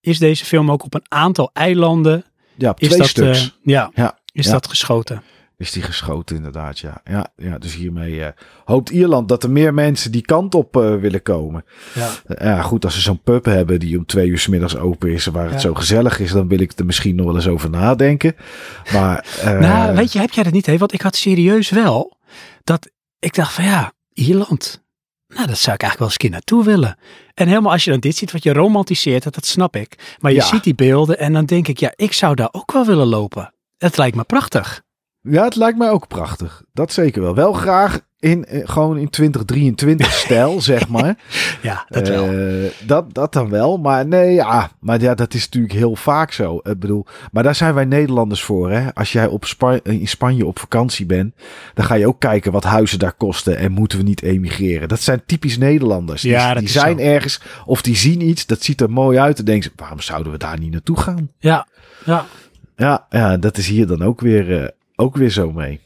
is 0.00 0.18
deze 0.18 0.44
film 0.44 0.70
ook 0.70 0.84
op 0.84 0.94
een 0.94 1.04
aantal 1.08 1.50
eilanden 1.52 2.24
Ja, 2.56 2.70
op 2.70 2.80
is 2.80 2.86
twee 2.88 2.98
dat, 3.00 3.08
stuks. 3.08 3.58
ja, 3.62 3.90
Ja, 3.94 4.18
is 4.32 4.46
ja. 4.46 4.52
dat 4.52 4.68
geschoten. 4.68 5.22
Is 5.60 5.72
die 5.72 5.82
geschoten 5.82 6.36
inderdaad, 6.36 6.78
ja. 6.78 7.00
Ja, 7.04 7.26
ja 7.36 7.58
dus 7.58 7.74
hiermee 7.74 8.24
eh, 8.24 8.32
hoopt 8.64 8.90
Ierland 8.90 9.28
dat 9.28 9.42
er 9.42 9.50
meer 9.50 9.74
mensen 9.74 10.12
die 10.12 10.22
kant 10.22 10.54
op 10.54 10.76
eh, 10.76 10.96
willen 10.96 11.22
komen. 11.22 11.64
Ja. 11.94 12.10
Eh, 12.26 12.46
ja, 12.46 12.62
goed, 12.62 12.84
als 12.84 12.94
ze 12.94 13.00
zo'n 13.00 13.22
pub 13.22 13.44
hebben 13.44 13.80
die 13.80 13.98
om 13.98 14.06
twee 14.06 14.28
uur 14.28 14.38
's 14.38 14.46
middags 14.46 14.76
open 14.76 15.12
is, 15.12 15.26
waar 15.26 15.50
het 15.50 15.60
zo 15.60 15.74
gezellig 15.74 16.18
is, 16.20 16.32
dan 16.32 16.48
wil 16.48 16.60
ik 16.60 16.72
er 16.78 16.84
misschien 16.86 17.14
nog 17.16 17.26
wel 17.26 17.34
eens 17.34 17.48
over 17.48 17.70
nadenken. 17.70 18.36
Maar, 18.92 19.26
nou, 19.44 19.94
weet 19.94 20.12
je, 20.12 20.18
heb 20.18 20.30
jij 20.30 20.44
dat 20.44 20.52
niet? 20.52 20.66
Hè? 20.66 20.78
Want 20.78 20.92
ik 20.92 21.00
had 21.00 21.16
serieus 21.16 21.70
wel 21.70 22.16
dat 22.64 22.90
ik 23.18 23.34
dacht 23.34 23.52
van 23.52 23.64
ja, 23.64 23.92
Ierland. 24.12 24.82
Nou, 25.28 25.46
dat 25.46 25.58
zou 25.58 25.74
ik 25.74 25.82
eigenlijk 25.82 25.98
wel 25.98 26.06
eens 26.08 26.12
een 26.12 26.18
keer 26.18 26.30
naartoe 26.30 26.64
willen. 26.64 26.98
En 27.34 27.48
helemaal 27.48 27.72
als 27.72 27.84
je 27.84 27.90
dan 27.90 28.00
dit 28.00 28.16
ziet, 28.16 28.32
wat 28.32 28.42
je 28.42 28.52
romantiseert, 28.52 29.22
dat, 29.22 29.34
dat 29.34 29.46
snap 29.46 29.76
ik. 29.76 30.16
Maar 30.18 30.32
je 30.32 30.36
Ja. 30.36 30.44
ziet 30.44 30.64
die 30.64 30.74
beelden 30.74 31.18
en 31.18 31.32
dan 31.32 31.44
denk 31.44 31.68
ik, 31.68 31.78
ja, 31.78 31.92
ik 31.96 32.12
zou 32.12 32.34
daar 32.34 32.48
ook 32.52 32.72
wel 32.72 32.86
willen 32.86 33.06
lopen. 33.06 33.54
Het 33.78 33.96
lijkt 33.96 34.16
me 34.16 34.24
prachtig. 34.24 34.82
Ja, 35.22 35.44
het 35.44 35.56
lijkt 35.56 35.78
mij 35.78 35.90
ook 35.90 36.08
prachtig. 36.08 36.62
Dat 36.72 36.92
zeker 36.92 37.22
wel. 37.22 37.34
Wel 37.34 37.52
graag 37.52 38.00
in, 38.18 38.44
eh, 38.44 38.68
gewoon 38.68 38.98
in 38.98 39.10
2023 39.10 40.12
stijl, 40.24 40.60
zeg 40.60 40.88
maar. 40.88 41.16
Ja, 41.62 41.84
dat 41.88 42.08
wel. 42.08 42.24
Eh, 42.28 42.70
dat, 42.86 43.14
dat 43.14 43.32
dan 43.32 43.48
wel. 43.50 43.78
Maar 43.78 44.06
nee, 44.06 44.32
ja. 44.34 44.70
Maar 44.80 45.00
ja, 45.00 45.14
dat 45.14 45.34
is 45.34 45.44
natuurlijk 45.44 45.72
heel 45.72 45.96
vaak 45.96 46.32
zo. 46.32 46.56
Ik 46.56 46.78
bedoel, 46.78 47.06
maar 47.32 47.42
daar 47.42 47.54
zijn 47.54 47.74
wij 47.74 47.84
Nederlanders 47.84 48.42
voor. 48.42 48.70
Hè? 48.70 48.94
Als 48.94 49.12
jij 49.12 49.26
op 49.26 49.44
Spa- 49.44 49.80
in 49.82 50.08
Spanje 50.08 50.46
op 50.46 50.58
vakantie 50.58 51.06
bent, 51.06 51.34
dan 51.74 51.84
ga 51.84 51.94
je 51.94 52.06
ook 52.06 52.20
kijken 52.20 52.52
wat 52.52 52.64
huizen 52.64 52.98
daar 52.98 53.12
kosten. 53.12 53.56
En 53.56 53.72
moeten 53.72 53.98
we 53.98 54.04
niet 54.04 54.22
emigreren? 54.22 54.88
Dat 54.88 55.00
zijn 55.00 55.22
typisch 55.26 55.58
Nederlanders. 55.58 56.22
Die, 56.22 56.30
Ja, 56.30 56.48
dat 56.52 56.58
die 56.62 56.68
zijn 56.68 56.98
zo. 56.98 57.04
ergens 57.04 57.40
of 57.66 57.82
die 57.82 57.96
zien 57.96 58.20
iets, 58.20 58.46
dat 58.46 58.62
ziet 58.62 58.80
er 58.80 58.90
mooi 58.90 59.18
uit. 59.18 59.38
En 59.38 59.44
denken 59.44 59.64
ze, 59.64 59.70
waarom 59.76 60.00
zouden 60.00 60.32
we 60.32 60.38
daar 60.38 60.58
niet 60.58 60.72
naartoe 60.72 60.96
gaan? 61.00 61.30
Ja, 61.38 61.66
ja. 62.04 62.24
Ja, 62.76 63.06
ja 63.10 63.36
dat 63.36 63.56
is 63.56 63.66
hier 63.68 63.86
dan 63.86 64.02
ook 64.02 64.20
weer, 64.20 64.62
eh, 64.62 64.68
ook 65.00 65.16
weer 65.16 65.30
zo 65.30 65.52
mee. 65.52 65.80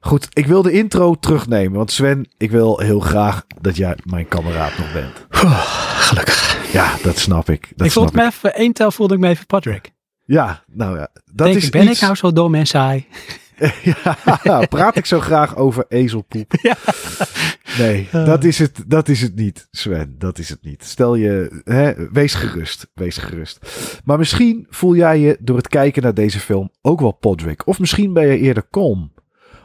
Goed, 0.00 0.28
ik 0.32 0.46
wil 0.46 0.62
de 0.62 0.72
intro 0.72 1.14
terugnemen. 1.14 1.76
Want 1.78 1.92
Sven, 1.92 2.28
ik 2.36 2.50
wil 2.50 2.78
heel 2.78 3.00
graag 3.00 3.44
dat 3.60 3.76
jij 3.76 3.96
mijn 4.04 4.28
kameraad 4.28 4.78
nog 4.78 4.92
bent. 4.92 5.26
Gelukkig. 6.08 6.72
Ja, 6.72 6.94
dat 7.02 7.18
snap 7.18 7.50
ik. 7.50 7.72
Dat 7.76 7.86
ik 7.86 7.92
snap 7.92 8.04
voelde 8.04 8.22
me 8.22 8.26
even, 8.26 8.54
één 8.54 8.72
tel 8.72 8.90
voelde 8.90 9.14
ik 9.14 9.20
me 9.20 9.28
even 9.28 9.46
Patrick. 9.46 9.92
Ja, 10.24 10.64
nou 10.66 10.98
ja. 10.98 11.08
Dat 11.24 11.46
Denk 11.46 11.56
is 11.56 11.64
ik, 11.64 11.70
ben 11.70 11.82
iets... 11.82 11.92
ik 11.92 12.00
nou 12.00 12.14
zo 12.14 12.32
dom 12.32 12.54
en 12.54 12.66
saai? 12.66 13.06
ja, 14.42 14.66
praat 14.66 14.96
ik 14.96 15.06
zo 15.06 15.20
graag 15.20 15.56
over 15.56 15.84
ezelpoep. 15.88 16.52
Ja. 16.62 16.76
Nee, 17.78 18.08
dat, 18.10 18.44
is 18.44 18.58
het, 18.58 18.84
dat 18.86 19.08
is 19.08 19.20
het 19.20 19.34
niet, 19.34 19.68
Sven. 19.70 20.14
Dat 20.18 20.38
is 20.38 20.48
het 20.48 20.62
niet. 20.62 20.84
Stel 20.84 21.14
je, 21.14 21.60
hè, 21.64 22.10
wees 22.10 22.34
gerust. 22.34 22.90
Wees 22.94 23.16
gerust. 23.16 23.58
Maar 24.04 24.18
misschien 24.18 24.66
voel 24.70 24.96
jij 24.96 25.18
je 25.18 25.36
door 25.40 25.56
het 25.56 25.68
kijken 25.68 26.02
naar 26.02 26.14
deze 26.14 26.40
film 26.40 26.70
ook 26.82 27.00
wel 27.00 27.12
Podrick. 27.12 27.66
Of 27.66 27.78
misschien 27.78 28.12
ben 28.12 28.26
je 28.26 28.38
eerder 28.38 28.68
Colm. 28.70 29.12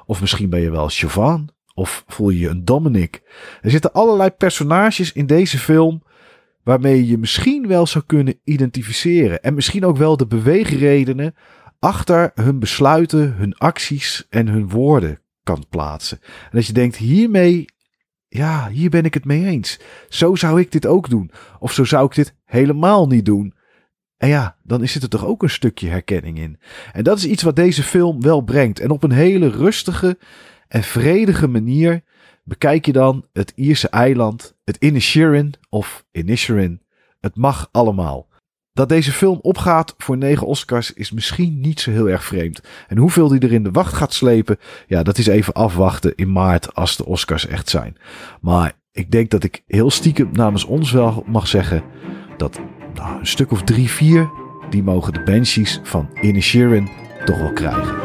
Of 0.06 0.22
misschien 0.22 0.50
ben 0.50 0.60
je 0.60 0.72
wel 0.72 0.90
Siobhan. 0.90 1.50
Of 1.74 2.04
voel 2.08 2.30
je 2.30 2.40
je 2.40 2.50
een 2.50 2.66
Dominic. 2.66 3.22
Er 3.62 3.72
zitten 3.72 3.94
allerlei 3.94 4.30
personages 4.30 5.12
in 5.12 5.26
deze 5.26 5.58
film 5.58 6.04
waarmee 6.64 6.96
je 6.96 7.08
je 7.08 7.18
misschien 7.18 7.68
wel 7.68 7.88
zou 7.88 8.04
kunnen 8.08 8.40
identificeren. 8.44 9.42
En 9.42 9.54
misschien 9.54 9.86
ook 9.86 9.98
wel 9.98 10.18
de 10.18 10.28
beweegredenen 10.28 11.36
achter 11.84 12.32
hun 12.36 12.60
besluiten, 12.60 13.34
hun 13.34 13.58
acties 13.58 14.28
en 14.30 14.48
hun 14.48 14.70
woorden 14.70 15.20
kan 15.44 15.66
plaatsen. 15.70 16.20
En 16.22 16.50
dat 16.52 16.66
je 16.66 16.74
denkt, 16.74 16.96
hiermee, 16.96 17.66
ja, 18.28 18.70
hier 18.70 18.90
ben 18.90 19.06
ik 19.06 19.14
het 19.14 19.26
mee 19.26 19.46
eens. 19.46 19.80
Zo 20.10 20.36
zou 20.36 20.60
ik 20.60 20.72
dit 20.72 20.86
ook 20.86 21.10
doen. 21.10 21.32
Of 21.60 21.74
zo 21.74 21.84
zou 21.84 22.06
ik 22.06 22.16
dit 22.16 22.36
helemaal 22.46 23.08
niet 23.08 23.26
doen. 23.26 23.54
En 24.18 24.30
ja, 24.30 24.58
dan 24.64 24.84
is 24.84 24.96
er 24.96 25.10
toch 25.10 25.26
ook 25.26 25.44
een 25.44 25.50
stukje 25.50 25.90
herkenning 25.90 26.40
in. 26.40 26.60
En 26.92 27.04
dat 27.04 27.18
is 27.18 27.26
iets 27.26 27.44
wat 27.44 27.56
deze 27.56 27.84
film 27.84 28.22
wel 28.22 28.42
brengt. 28.42 28.80
En 28.80 28.90
op 28.90 29.04
een 29.04 29.12
hele 29.12 29.48
rustige 29.48 30.18
en 30.68 30.84
vredige 30.84 31.48
manier 31.48 32.04
bekijk 32.44 32.86
je 32.86 32.94
dan 32.94 33.26
het 33.34 33.52
Ierse 33.56 33.90
eiland, 33.90 34.56
het 34.64 34.78
Inisherin 34.78 35.54
of 35.70 36.06
Inisherin. 36.12 36.82
Het 37.20 37.36
mag 37.36 37.70
allemaal. 37.72 38.32
Dat 38.74 38.90
deze 38.90 39.12
film 39.12 39.40
opgaat 39.42 39.94
voor 39.98 40.18
negen 40.18 40.48
Oscars 40.48 40.94
is 40.94 41.12
misschien 41.12 41.60
niet 41.60 41.80
zo 41.80 41.92
heel 41.92 42.10
erg 42.10 42.24
vreemd. 42.24 42.62
En 42.88 42.98
hoeveel 42.98 43.28
die 43.28 43.40
er 43.40 43.54
in 43.54 43.64
de 43.64 43.72
wacht 43.72 43.94
gaat 43.94 44.14
slepen, 44.14 44.58
ja, 44.88 45.04
dat 45.04 45.18
is 45.18 45.28
even 45.28 45.54
afwachten 45.54 46.16
in 46.16 46.32
maart 46.32 46.76
als 46.76 46.98
de 46.98 47.06
Oscars 47.06 47.48
echt 47.48 47.70
zijn. 47.70 47.98
Maar 48.42 48.74
ik 48.92 49.12
denk 49.12 49.30
dat 49.30 49.44
ik 49.44 49.64
heel 49.68 49.92
stiekem 49.92 50.30
namens 50.32 50.64
ons 50.64 50.92
wel 50.92 51.24
mag 51.28 51.48
zeggen 51.48 51.84
dat 52.38 52.60
nou, 52.94 53.20
een 53.20 53.28
stuk 53.28 53.52
of 53.52 53.64
drie, 53.64 53.90
vier, 53.90 54.30
die 54.70 54.84
mogen 54.84 55.14
de 55.14 55.24
Banshees 55.24 55.80
van 55.84 56.10
Inisherin 56.22 56.90
toch 57.26 57.38
wel 57.38 57.54
krijgen. 57.54 58.03